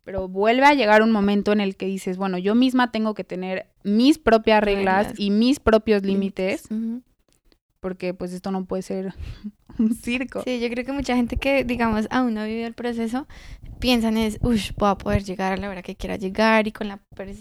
Pero 0.02 0.26
vuelve 0.26 0.64
a 0.64 0.72
llegar 0.72 1.02
un 1.02 1.12
momento 1.12 1.52
en 1.52 1.60
el 1.60 1.76
que 1.76 1.84
dices, 1.84 2.16
bueno, 2.16 2.38
yo 2.38 2.54
misma 2.54 2.90
tengo 2.90 3.12
que 3.12 3.24
tener 3.24 3.66
mis 3.82 4.18
propias 4.18 4.64
reglas, 4.64 5.12
y 5.18 5.30
mis 5.30 5.60
propios 5.60 6.04
límites, 6.04 6.68
porque 7.84 8.14
pues 8.14 8.32
esto 8.32 8.50
no 8.50 8.64
puede 8.64 8.80
ser 8.80 9.12
un 9.78 9.94
circo. 9.94 10.40
Sí, 10.42 10.58
yo 10.58 10.70
creo 10.70 10.86
que 10.86 10.92
mucha 10.92 11.14
gente 11.14 11.36
que, 11.36 11.64
digamos, 11.64 12.06
aún 12.10 12.32
no 12.32 12.40
ha 12.40 12.46
vivido 12.46 12.66
el 12.66 12.72
proceso, 12.72 13.28
piensan 13.78 14.16
es, 14.16 14.38
uff, 14.40 14.70
voy 14.78 14.88
a 14.88 14.94
poder 14.94 15.22
llegar 15.22 15.52
a 15.52 15.58
la 15.58 15.68
hora 15.68 15.82
que 15.82 15.94
quiera 15.94 16.16
llegar 16.16 16.66
y 16.66 16.72
con 16.72 16.88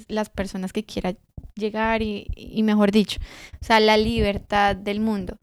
las 0.09 0.29
personas 0.29 0.73
que 0.73 0.83
quiera 0.83 1.15
llegar 1.55 2.01
y, 2.01 2.27
y 2.35 2.61
mejor 2.63 2.91
dicho, 2.91 3.21
o 3.53 3.63
sea, 3.63 3.79
la 3.79 3.95
libertad 3.95 4.75
del 4.75 4.99
mundo. 4.99 5.37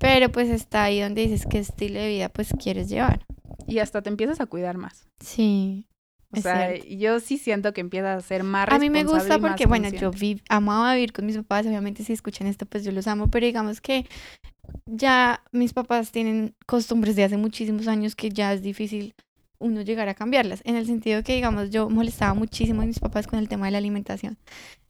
Pero 0.00 0.32
pues 0.32 0.48
está 0.48 0.84
ahí 0.84 1.02
donde 1.02 1.20
dices 1.20 1.44
qué 1.44 1.58
estilo 1.58 2.00
de 2.00 2.08
vida 2.08 2.30
pues 2.30 2.54
quieres 2.58 2.88
llevar. 2.88 3.26
Y 3.66 3.80
hasta 3.80 4.00
te 4.00 4.08
empiezas 4.08 4.40
a 4.40 4.46
cuidar 4.46 4.78
más. 4.78 5.06
Sí. 5.20 5.86
O 6.32 6.40
sea, 6.40 6.76
yo 6.76 7.20
sí 7.20 7.38
siento 7.38 7.72
que 7.72 7.80
empieza 7.80 8.14
a 8.14 8.20
ser 8.20 8.42
más 8.42 8.68
A 8.70 8.78
mí 8.78 8.90
me 8.90 9.04
gusta 9.04 9.38
porque, 9.38 9.66
bueno, 9.66 9.88
yo 9.88 10.10
vi, 10.10 10.40
amaba 10.48 10.94
vivir 10.94 11.12
con 11.12 11.26
mis 11.26 11.36
papás, 11.36 11.66
obviamente 11.66 12.04
si 12.04 12.12
escuchan 12.12 12.46
esto, 12.46 12.66
pues 12.66 12.84
yo 12.84 12.92
los 12.92 13.06
amo, 13.06 13.30
pero 13.30 13.46
digamos 13.46 13.80
que 13.80 14.06
ya 14.86 15.42
mis 15.52 15.72
papás 15.72 16.10
tienen 16.10 16.54
costumbres 16.66 17.16
de 17.16 17.24
hace 17.24 17.36
muchísimos 17.36 17.88
años 17.88 18.16
que 18.16 18.30
ya 18.30 18.52
es 18.52 18.62
difícil 18.62 19.14
uno 19.58 19.80
llegar 19.82 20.08
a 20.08 20.14
cambiarlas, 20.14 20.60
en 20.64 20.76
el 20.76 20.86
sentido 20.86 21.22
que, 21.22 21.34
digamos, 21.34 21.70
yo 21.70 21.88
molestaba 21.88 22.34
muchísimo 22.34 22.82
a 22.82 22.86
mis 22.86 23.00
papás 23.00 23.26
con 23.26 23.38
el 23.38 23.48
tema 23.48 23.66
de 23.66 23.72
la 23.72 23.78
alimentación. 23.78 24.36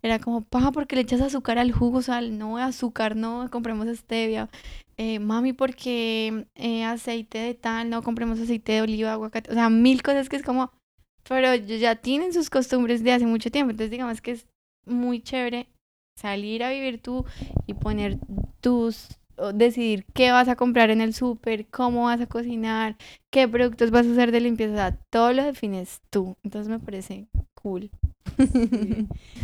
Era 0.03 0.18
como, 0.18 0.42
pa, 0.42 0.72
porque 0.72 0.96
le 0.96 1.03
echas 1.03 1.20
azúcar 1.20 1.59
al 1.59 1.72
jugo, 1.72 2.03
sal, 2.03 2.38
no, 2.38 2.59
azúcar, 2.59 3.16
no, 3.16 3.49
compremos 3.51 3.87
stevia. 3.96 4.49
Eh, 4.96 5.18
mami, 5.18 5.53
porque 5.53 6.46
eh, 6.55 6.85
aceite 6.85 7.38
de 7.38 7.55
tal, 7.55 7.90
no, 7.90 8.03
compremos 8.03 8.40
aceite 8.40 8.72
de 8.72 8.83
oliva, 8.83 9.12
aguacate, 9.12 9.51
o 9.51 9.55
sea, 9.55 9.68
mil 9.70 10.03
cosas 10.03 10.29
que 10.29 10.37
es 10.37 10.42
como, 10.42 10.72
pero 11.29 11.55
ya 11.55 11.97
tienen 11.97 12.33
sus 12.33 12.51
costumbres 12.51 13.03
de 13.03 13.12
hace 13.12 13.27
mucho 13.27 13.51
tiempo. 13.51 13.71
Entonces, 13.71 13.91
digamos 13.91 14.21
que 14.21 14.33
es 14.33 14.47
muy 14.87 15.21
chévere 15.21 15.69
salir 16.19 16.62
a 16.62 16.71
vivir 16.71 17.01
tú 17.01 17.25
y 17.67 17.75
poner 17.75 18.19
tus 18.61 19.19
decidir 19.55 20.05
qué 20.15 20.33
vas 20.33 20.49
a 20.49 20.57
comprar 20.57 20.91
en 20.91 21.01
el 21.01 21.15
súper, 21.15 21.67
cómo 21.67 22.05
vas 22.05 22.21
a 22.21 22.27
cocinar, 22.27 22.97
qué 23.31 23.47
productos 23.47 23.91
vas 23.91 24.07
a 24.07 24.12
hacer 24.12 24.33
de 24.33 24.41
limpieza, 24.41 24.97
todo 25.11 25.33
lo 25.33 25.45
defines 25.45 26.01
tú. 26.11 26.37
Entonces 26.43 26.69
me 26.69 26.79
parece 26.79 27.27
cool. 27.55 27.91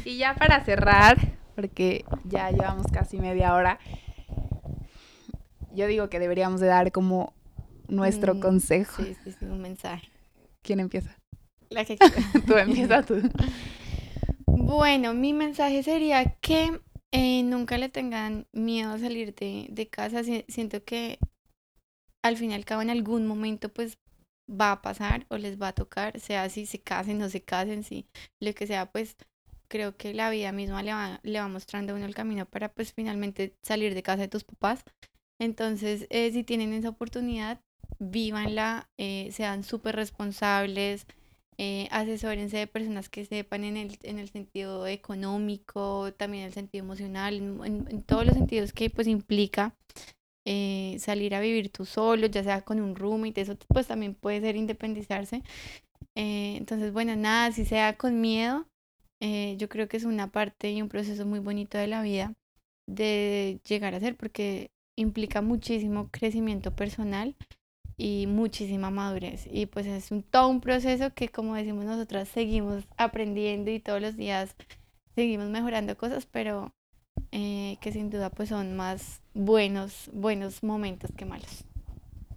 Y 0.05 0.17
ya 0.17 0.35
para 0.35 0.65
cerrar, 0.65 1.19
porque 1.55 2.05
ya 2.25 2.51
llevamos 2.51 2.87
casi 2.91 3.19
media 3.19 3.55
hora, 3.55 3.79
yo 5.75 5.87
digo 5.87 6.09
que 6.09 6.19
deberíamos 6.19 6.61
de 6.61 6.67
dar 6.67 6.91
como 6.93 7.35
nuestro 7.89 8.35
mm, 8.35 8.41
consejo. 8.41 9.03
Sí, 9.03 9.15
sí, 9.23 9.33
sí, 9.33 9.45
un 9.45 9.61
mensaje. 9.61 10.09
¿Quién 10.63 10.81
empieza? 10.81 11.17
La 11.73 11.85
que 11.85 11.97
tú 12.47 12.57
empieza 12.57 13.03
tú. 13.03 13.21
Bueno, 14.47 15.15
mi 15.15 15.33
mensaje 15.33 15.83
sería 15.83 16.37
que 16.41 16.81
eh, 17.13 17.43
nunca 17.43 17.79
le 17.79 17.89
tengan 17.89 18.47
miedo 18.53 18.93
a 18.93 18.99
salir 18.99 19.35
de, 19.35 19.89
casa. 19.91 20.23
Siento 20.49 20.85
que 20.85 21.19
al 22.23 22.37
fin 22.37 22.53
y 22.53 22.55
al 22.55 22.65
cabo 22.65 22.83
en 22.83 22.91
algún 22.91 23.27
momento 23.27 23.69
pues 23.69 23.99
va 24.49 24.73
a 24.73 24.83
pasar 24.83 25.27
o 25.29 25.37
les 25.37 25.61
va 25.61 25.69
a 25.69 25.73
tocar, 25.73 26.19
sea 26.21 26.49
si 26.49 26.67
se 26.67 26.81
casen 26.81 27.23
o 27.23 27.29
se 27.29 27.43
casen, 27.43 27.85
si 27.85 28.07
lo 28.41 28.53
que 28.55 28.67
sea, 28.67 28.87
pues 28.91 29.17
creo 29.69 29.97
que 29.97 30.15
la 30.15 30.31
vida 30.31 30.53
misma 30.53 30.83
le 30.83 30.93
va, 30.93 31.21
le 31.23 31.41
va 31.41 31.49
mostrando 31.49 31.93
a 31.93 31.97
uno 31.97 32.07
el 32.07 32.15
camino 32.15 32.47
para 32.47 32.69
pues 32.73 32.93
finalmente 32.93 33.57
salir 33.63 33.95
de 33.95 34.03
casa 34.03 34.23
de 34.23 34.29
tus 34.29 34.45
papás. 34.45 34.85
Entonces, 35.41 36.07
eh, 36.11 36.31
si 36.33 36.45
tienen 36.45 36.73
esa 36.73 36.91
oportunidad, 36.91 37.61
vívanla, 37.99 38.91
eh, 38.99 39.31
sean 39.33 39.65
súper 39.65 39.97
responsables, 39.97 41.07
eh, 41.59 41.89
asesórense 41.91 42.57
de 42.57 42.67
personas 42.67 43.09
que 43.09 43.25
sepan 43.25 43.65
en 43.65 43.77
el, 43.77 43.99
en 44.03 44.19
el 44.19 44.31
sentido 44.31 44.87
económico, 44.87 46.13
también 46.15 46.45
en 46.45 46.49
el 46.49 46.55
sentido 46.55 46.85
emocional, 46.85 47.35
en, 47.37 48.03
todos 48.03 48.27
los 48.27 48.35
sentidos 48.35 48.73
que 48.73 48.91
pues 48.91 49.07
implica 49.07 49.75
eh, 50.47 50.97
salir 50.99 51.35
a 51.35 51.41
vivir 51.41 51.71
tú 51.71 51.85
solo, 51.85 52.27
ya 52.27 52.43
sea 52.43 52.63
con 52.63 52.81
un 52.81 52.97
roommate, 52.97 53.43
eso 53.43 53.57
pues 53.69 53.87
también 53.87 54.15
puede 54.15 54.41
ser 54.41 54.57
independizarse. 54.57 55.43
Eh, 56.17 56.57
entonces, 56.57 56.93
bueno, 56.93 57.17
nada, 57.17 57.53
si 57.53 57.65
sea 57.65 57.97
con 57.97 58.21
miedo, 58.21 58.67
eh, 59.21 59.57
yo 59.59 59.69
creo 59.69 59.89
que 59.89 59.97
es 59.97 60.05
una 60.05 60.33
parte 60.33 60.73
y 60.73 60.83
un 60.83 60.89
proceso 60.89 61.27
muy 61.27 61.39
bonito 61.41 61.79
de 61.79 61.87
la 61.87 62.03
vida 62.03 62.35
de 62.89 63.61
llegar 63.69 63.95
a 63.95 64.01
ser 64.01 64.17
porque 64.17 64.73
implica 64.97 65.43
muchísimo 65.43 66.09
crecimiento 66.11 66.75
personal 66.75 67.37
y 67.97 68.27
muchísima 68.27 68.91
madurez. 68.91 69.47
Y 69.51 69.67
pues 69.67 69.87
es 69.87 70.11
un, 70.11 70.23
todo 70.23 70.49
un 70.49 70.61
proceso 70.61 71.13
que, 71.15 71.29
como 71.29 71.55
decimos 71.55 71.85
nosotras, 71.85 72.29
seguimos 72.29 72.85
aprendiendo 72.97 73.71
y 73.71 73.81
todos 73.81 74.01
los 74.01 74.17
días 74.17 74.55
seguimos 75.15 75.49
mejorando 75.49 75.97
cosas, 75.97 76.27
pero 76.27 76.73
eh, 77.31 77.77
que 77.81 77.93
sin 77.93 78.11
duda 78.11 78.31
pues 78.31 78.49
son 78.49 78.77
más 78.77 79.21
buenos, 79.35 80.11
buenos 80.13 80.63
momentos 80.63 81.11
que 81.17 81.25
malos. 81.25 81.65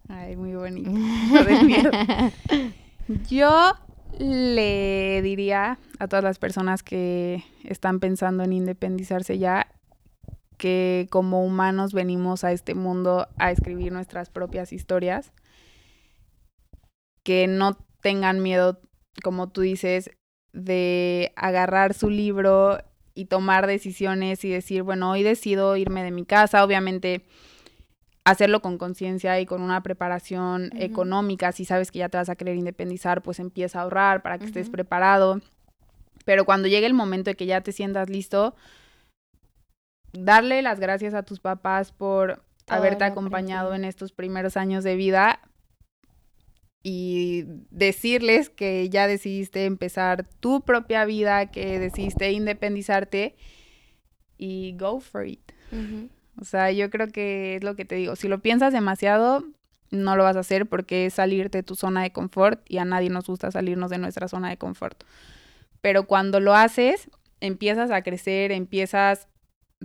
Ay, 0.07 0.35
muy 0.35 0.53
bonito. 0.53 0.91
Yo 3.29 3.73
le 4.19 5.21
diría 5.21 5.77
a 5.99 6.07
todas 6.07 6.23
las 6.23 6.39
personas 6.39 6.83
que 6.83 7.43
están 7.63 7.99
pensando 7.99 8.43
en 8.43 8.53
independizarse 8.53 9.37
ya 9.37 9.67
que 10.57 11.07
como 11.09 11.43
humanos 11.43 11.93
venimos 11.93 12.43
a 12.43 12.51
este 12.51 12.75
mundo 12.75 13.27
a 13.37 13.51
escribir 13.51 13.91
nuestras 13.91 14.29
propias 14.29 14.73
historias, 14.73 15.31
que 17.23 17.47
no 17.47 17.77
tengan 18.01 18.41
miedo, 18.41 18.79
como 19.23 19.49
tú 19.49 19.61
dices, 19.61 20.11
de 20.53 21.33
agarrar 21.35 21.93
su 21.93 22.09
libro 22.09 22.79
y 23.13 23.25
tomar 23.25 23.67
decisiones 23.67 24.43
y 24.45 24.49
decir, 24.49 24.83
bueno, 24.83 25.11
hoy 25.11 25.23
decido 25.23 25.75
irme 25.75 26.03
de 26.03 26.11
mi 26.11 26.25
casa, 26.25 26.63
obviamente 26.63 27.25
hacerlo 28.25 28.61
con 28.61 28.77
conciencia 28.77 29.39
y 29.39 29.45
con 29.45 29.61
una 29.61 29.83
preparación 29.83 30.71
económica, 30.77 31.51
si 31.51 31.63
sabes 31.63 31.91
que 31.91 31.99
ya 31.99 32.09
te 32.09 32.17
vas 32.17 32.29
a 32.29 32.35
querer 32.35 32.55
independizar, 32.55 33.21
pues 33.21 33.39
empieza 33.39 33.79
a 33.79 33.83
ahorrar 33.83 34.23
para 34.23 34.39
que 34.39 34.45
estés 34.45 34.69
preparado. 34.69 35.41
Pero 36.25 36.43
cuando 36.43 36.67
llegue 36.67 36.87
el 36.87 36.95
momento 36.95 37.29
de 37.29 37.35
que 37.35 37.45
ya 37.45 37.61
te 37.61 37.71
sientas 37.71 38.09
listo, 38.09 38.55
darle 40.19 40.61
las 40.61 40.79
gracias 40.79 41.13
a 41.13 41.23
tus 41.23 41.39
papás 41.39 41.91
por 41.91 42.43
haberte 42.67 43.03
acompañado 43.03 43.73
en 43.75 43.85
estos 43.85 44.11
primeros 44.11 44.57
años 44.57 44.83
de 44.83 44.95
vida 44.95 45.39
y 46.83 47.45
decirles 47.71 48.49
que 48.49 48.89
ya 48.89 49.07
decidiste 49.07 49.65
empezar 49.65 50.27
tu 50.39 50.61
propia 50.61 51.05
vida, 51.05 51.47
que 51.51 51.79
decidiste 51.79 52.31
independizarte 52.31 53.35
y 54.37 54.75
go 54.77 54.99
for 54.99 55.25
it. 55.25 55.51
O 56.39 56.43
sea, 56.43 56.71
yo 56.71 56.89
creo 56.89 57.07
que 57.07 57.55
es 57.55 57.63
lo 57.63 57.75
que 57.75 57.85
te 57.85 57.95
digo, 57.95 58.15
si 58.15 58.27
lo 58.27 58.39
piensas 58.39 58.73
demasiado, 58.73 59.43
no 59.91 60.15
lo 60.15 60.23
vas 60.23 60.35
a 60.35 60.41
hacer 60.41 60.67
porque 60.67 61.05
es 61.05 61.15
salirte 61.15 61.59
de 61.59 61.63
tu 61.63 61.75
zona 61.75 62.03
de 62.03 62.11
confort 62.11 62.61
y 62.69 62.77
a 62.77 62.85
nadie 62.85 63.09
nos 63.09 63.27
gusta 63.27 63.51
salirnos 63.51 63.89
de 63.89 63.97
nuestra 63.97 64.27
zona 64.27 64.49
de 64.49 64.57
confort. 64.57 65.03
Pero 65.81 66.07
cuando 66.07 66.39
lo 66.39 66.53
haces, 66.53 67.09
empiezas 67.39 67.91
a 67.91 68.01
crecer, 68.01 68.51
empiezas 68.51 69.27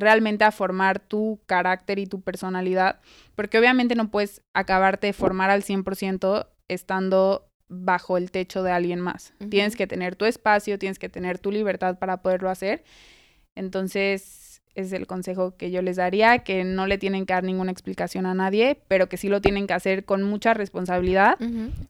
realmente 0.01 0.45
a 0.45 0.51
formar 0.51 0.99
tu 0.99 1.41
carácter 1.47 1.99
y 1.99 2.07
tu 2.07 2.21
personalidad, 2.21 3.01
porque 3.37 3.59
obviamente 3.59 3.95
no 3.95 4.11
puedes 4.11 4.43
acabarte 4.55 5.09
de 5.09 5.13
formar 5.13 5.51
al 5.51 5.63
100% 5.63 6.49
estando 6.69 7.47
bajo 7.69 8.17
el 8.17 8.31
techo 8.31 8.63
de 8.63 8.73
alguien 8.73 9.01
más. 9.01 9.33
Tienes 9.49 9.77
que 9.77 9.87
tener 9.87 10.17
tu 10.17 10.25
espacio, 10.25 10.79
tienes 10.79 10.99
que 10.99 11.09
tener 11.09 11.39
tu 11.39 11.53
libertad 11.53 11.99
para 11.99 12.21
poderlo 12.23 12.51
hacer. 12.51 12.83
Entonces, 13.55 14.50
es 14.75 14.93
el 14.93 15.07
consejo 15.07 15.57
que 15.57 15.71
yo 15.71 15.83
les 15.83 15.97
daría, 15.97 16.41
que 16.41 16.65
no 16.65 16.87
le 16.87 16.99
tienen 16.99 17.27
que 17.27 17.33
dar 17.33 17.45
ninguna 17.45 17.73
explicación 17.73 18.27
a 18.27 18.35
nadie, 18.35 18.79
pero 18.89 19.09
que 19.09 19.17
sí 19.17 19.29
lo 19.29 19.41
tienen 19.41 19.67
que 19.67 19.75
hacer 19.75 20.05
con 20.05 20.23
mucha 20.23 20.55
responsabilidad, 20.55 21.37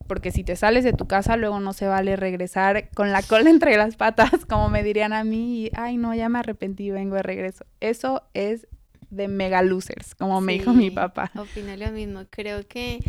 porque 0.06 0.30
si 0.30 0.44
te 0.44 0.56
sales 0.56 0.84
de 0.84 0.92
tu 0.92 1.06
casa, 1.06 1.36
luego 1.36 1.60
no 1.60 1.72
se 1.72 1.86
vale 1.86 2.16
regresar 2.16 2.88
con 2.90 3.12
la 3.12 3.22
cola 3.22 3.50
entre 3.50 3.76
las 3.76 3.96
patas, 3.96 4.44
como 4.46 4.68
me 4.68 4.82
dirían 4.82 5.12
a 5.12 5.24
mí, 5.24 5.64
y, 5.64 5.70
ay 5.74 5.96
no, 5.96 6.14
ya 6.14 6.28
me 6.28 6.38
arrepentí, 6.38 6.90
vengo 6.90 7.16
de 7.16 7.22
regreso. 7.22 7.64
Eso 7.80 8.22
es 8.34 8.66
de 9.10 9.28
mega 9.28 9.62
losers, 9.62 10.14
como 10.14 10.40
me 10.40 10.54
dijo 10.54 10.72
mi 10.72 10.90
papá. 10.90 11.30
Opino 11.36 11.76
lo 11.76 11.90
mismo, 11.90 12.24
creo 12.30 12.66
que 12.66 13.00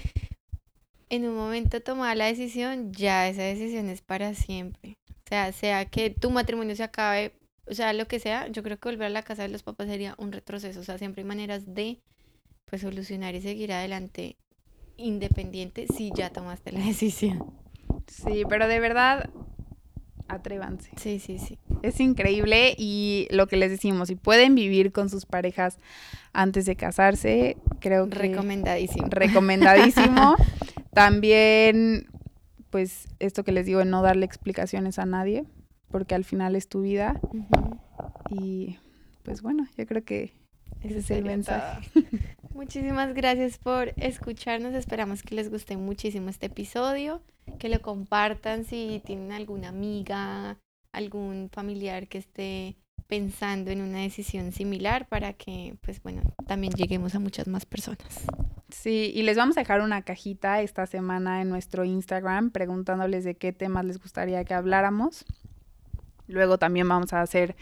en 1.10 1.28
un 1.28 1.36
momento 1.36 1.82
tomada 1.82 2.16
la 2.16 2.26
decisión, 2.26 2.92
ya 2.94 3.28
esa 3.28 3.44
decisión 3.44 3.90
es 3.90 4.02
para 4.02 4.34
siempre. 4.34 4.96
O 5.10 5.30
sea, 5.30 5.52
sea 5.52 5.86
que 5.86 6.10
tu 6.10 6.30
matrimonio 6.30 6.76
se 6.76 6.84
acabe 6.84 7.34
o 7.72 7.74
sea, 7.74 7.94
lo 7.94 8.06
que 8.06 8.20
sea, 8.20 8.50
yo 8.50 8.64
creo 8.64 8.78
que 8.78 8.90
volver 8.90 9.08
a 9.08 9.10
la 9.10 9.24
casa 9.24 9.44
de 9.44 9.48
los 9.48 9.64
papás 9.64 9.88
sería 9.88 10.14
un 10.18 10.34
retroceso. 10.34 10.82
O 10.82 10.84
sea, 10.84 10.98
siempre 10.98 11.22
hay 11.22 11.28
maneras 11.28 11.74
de 11.74 12.00
pues 12.66 12.82
solucionar 12.82 13.34
y 13.34 13.42
seguir 13.42 13.72
adelante 13.72 14.36
independiente 14.98 15.88
si 15.88 16.12
ya 16.14 16.32
tomaste 16.32 16.74
la 16.74 16.80
decisión. 16.86 17.54
Sí, 18.08 18.44
pero 18.50 18.68
de 18.68 18.82
verdad, 18.82 19.30
atrévanse. 20.28 20.92
Sí, 20.98 21.20
sí, 21.20 21.40
sí. 21.40 21.58
Es 21.82 22.02
increíble 22.02 22.76
y 22.78 23.30
lo 23.32 23.48
que 23.48 23.56
les 23.56 23.72
decimos, 23.72 24.10
si 24.10 24.16
pueden 24.16 24.54
vivir 24.54 24.92
con 24.92 25.10
sus 25.10 25.26
parejas 25.26 25.80
antes 26.34 26.66
de 26.66 26.76
casarse, 26.76 27.56
creo 27.80 28.10
que... 28.10 28.16
Recomendadísimo. 28.16 29.08
Recomendadísimo. 29.10 30.36
También, 30.94 32.10
pues, 32.70 33.08
esto 33.20 33.46
que 33.46 33.54
les 33.54 33.66
digo, 33.66 33.86
no 33.86 34.02
darle 34.02 34.26
explicaciones 34.26 35.00
a 35.00 35.06
nadie 35.06 35.46
porque 35.92 36.16
al 36.16 36.24
final 36.24 36.56
es 36.56 36.68
tu 36.68 36.82
vida. 36.82 37.20
Y 38.30 38.78
pues 39.24 39.42
bueno, 39.42 39.68
yo 39.78 39.86
creo 39.86 40.04
que 40.04 40.34
ese 40.82 41.00
es 41.00 41.12
el 41.12 41.26
mensaje. 41.26 41.90
Muchísimas 42.54 43.14
gracias 43.14 43.58
por 43.58 43.94
escucharnos. 43.98 44.74
Esperamos 44.74 45.24
que 45.24 45.36
les 45.36 45.50
guste 45.50 45.78
muchísimo 45.78 46.30
este 46.30 46.48
episodio, 46.48 47.22
que 47.60 47.70
lo 47.70 47.82
compartan 47.82 48.66
si 48.66 49.02
tienen 49.06 49.32
alguna 49.32 49.70
amiga, 49.70 50.58
algún 50.92 51.50
familiar 51.52 52.08
que 52.08 52.18
esté 52.18 52.78
pensando 53.08 53.72
en 53.72 53.82
una 53.82 54.00
decisión 54.00 54.54
similar 54.54 55.08
para 55.08 55.34
que, 55.34 55.76
pues 55.82 56.02
bueno, 56.02 56.22
también 56.48 56.74
lleguemos 56.74 57.14
a 57.14 57.20
muchas 57.20 57.48
más 57.48 57.66
personas. 57.66 58.26
Sí, 58.70 59.12
y 59.14 59.24
les 59.24 59.36
vamos 59.36 59.58
a 59.58 59.62
dejar 59.62 59.82
una 59.82 60.02
cajita 60.02 60.62
esta 60.62 60.86
semana 60.86 61.42
en 61.42 61.50
nuestro 61.50 61.84
Instagram 61.84 62.52
preguntándoles 62.52 63.26
de 63.26 63.36
qué 63.36 63.52
temas 63.52 63.86
les 63.86 64.00
gustaría 64.00 64.46
que 64.46 64.54
habláramos. 64.54 65.26
Luego 66.32 66.58
también 66.58 66.88
vamos 66.88 67.14
a 67.14 67.22
hacer 67.22 67.56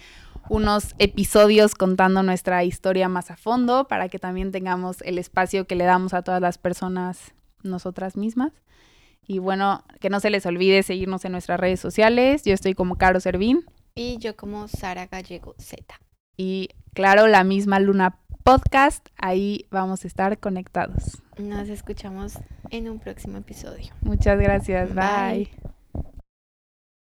unos 0.49 0.95
episodios 0.97 1.75
contando 1.75 2.23
nuestra 2.23 2.63
historia 2.63 3.10
más 3.10 3.32
a 3.32 3.38
fondo 3.38 3.88
para 3.88 4.10
que 4.10 4.19
también 4.19 4.51
tengamos 4.51 5.01
el 5.01 5.17
espacio 5.17 5.65
que 5.65 5.75
le 5.75 5.86
damos 5.86 6.13
a 6.13 6.21
todas 6.21 6.41
las 6.41 6.58
personas 6.58 7.34
nosotras 7.63 8.17
mismas. 8.17 8.53
Y 9.27 9.39
bueno, 9.39 9.84
que 9.99 10.10
no 10.10 10.19
se 10.19 10.32
les 10.32 10.45
olvide 10.45 10.82
seguirnos 10.82 11.23
en 11.25 11.34
nuestras 11.34 11.60
redes 11.60 11.79
sociales. 11.79 12.43
Yo 12.45 12.53
estoy 12.53 12.73
como 12.73 12.97
Caro 12.97 13.19
Servín. 13.19 13.63
Y 13.93 14.17
yo 14.17 14.36
como 14.36 14.67
Sara 14.67 15.05
Gallego 15.08 15.53
Z. 15.60 15.99
Y 16.36 16.69
claro, 16.93 17.27
la 17.27 17.43
misma 17.43 17.79
Luna 17.79 18.17
Podcast. 18.43 19.08
Ahí 19.17 19.67
vamos 19.69 20.03
a 20.03 20.08
estar 20.08 20.39
conectados. 20.39 21.21
Nos 21.38 21.69
escuchamos 21.69 22.39
en 22.71 22.89
un 22.89 22.99
próximo 22.99 23.38
episodio. 23.38 23.93
Muchas 24.01 24.39
gracias. 24.39 24.95
Bye. 24.95 25.51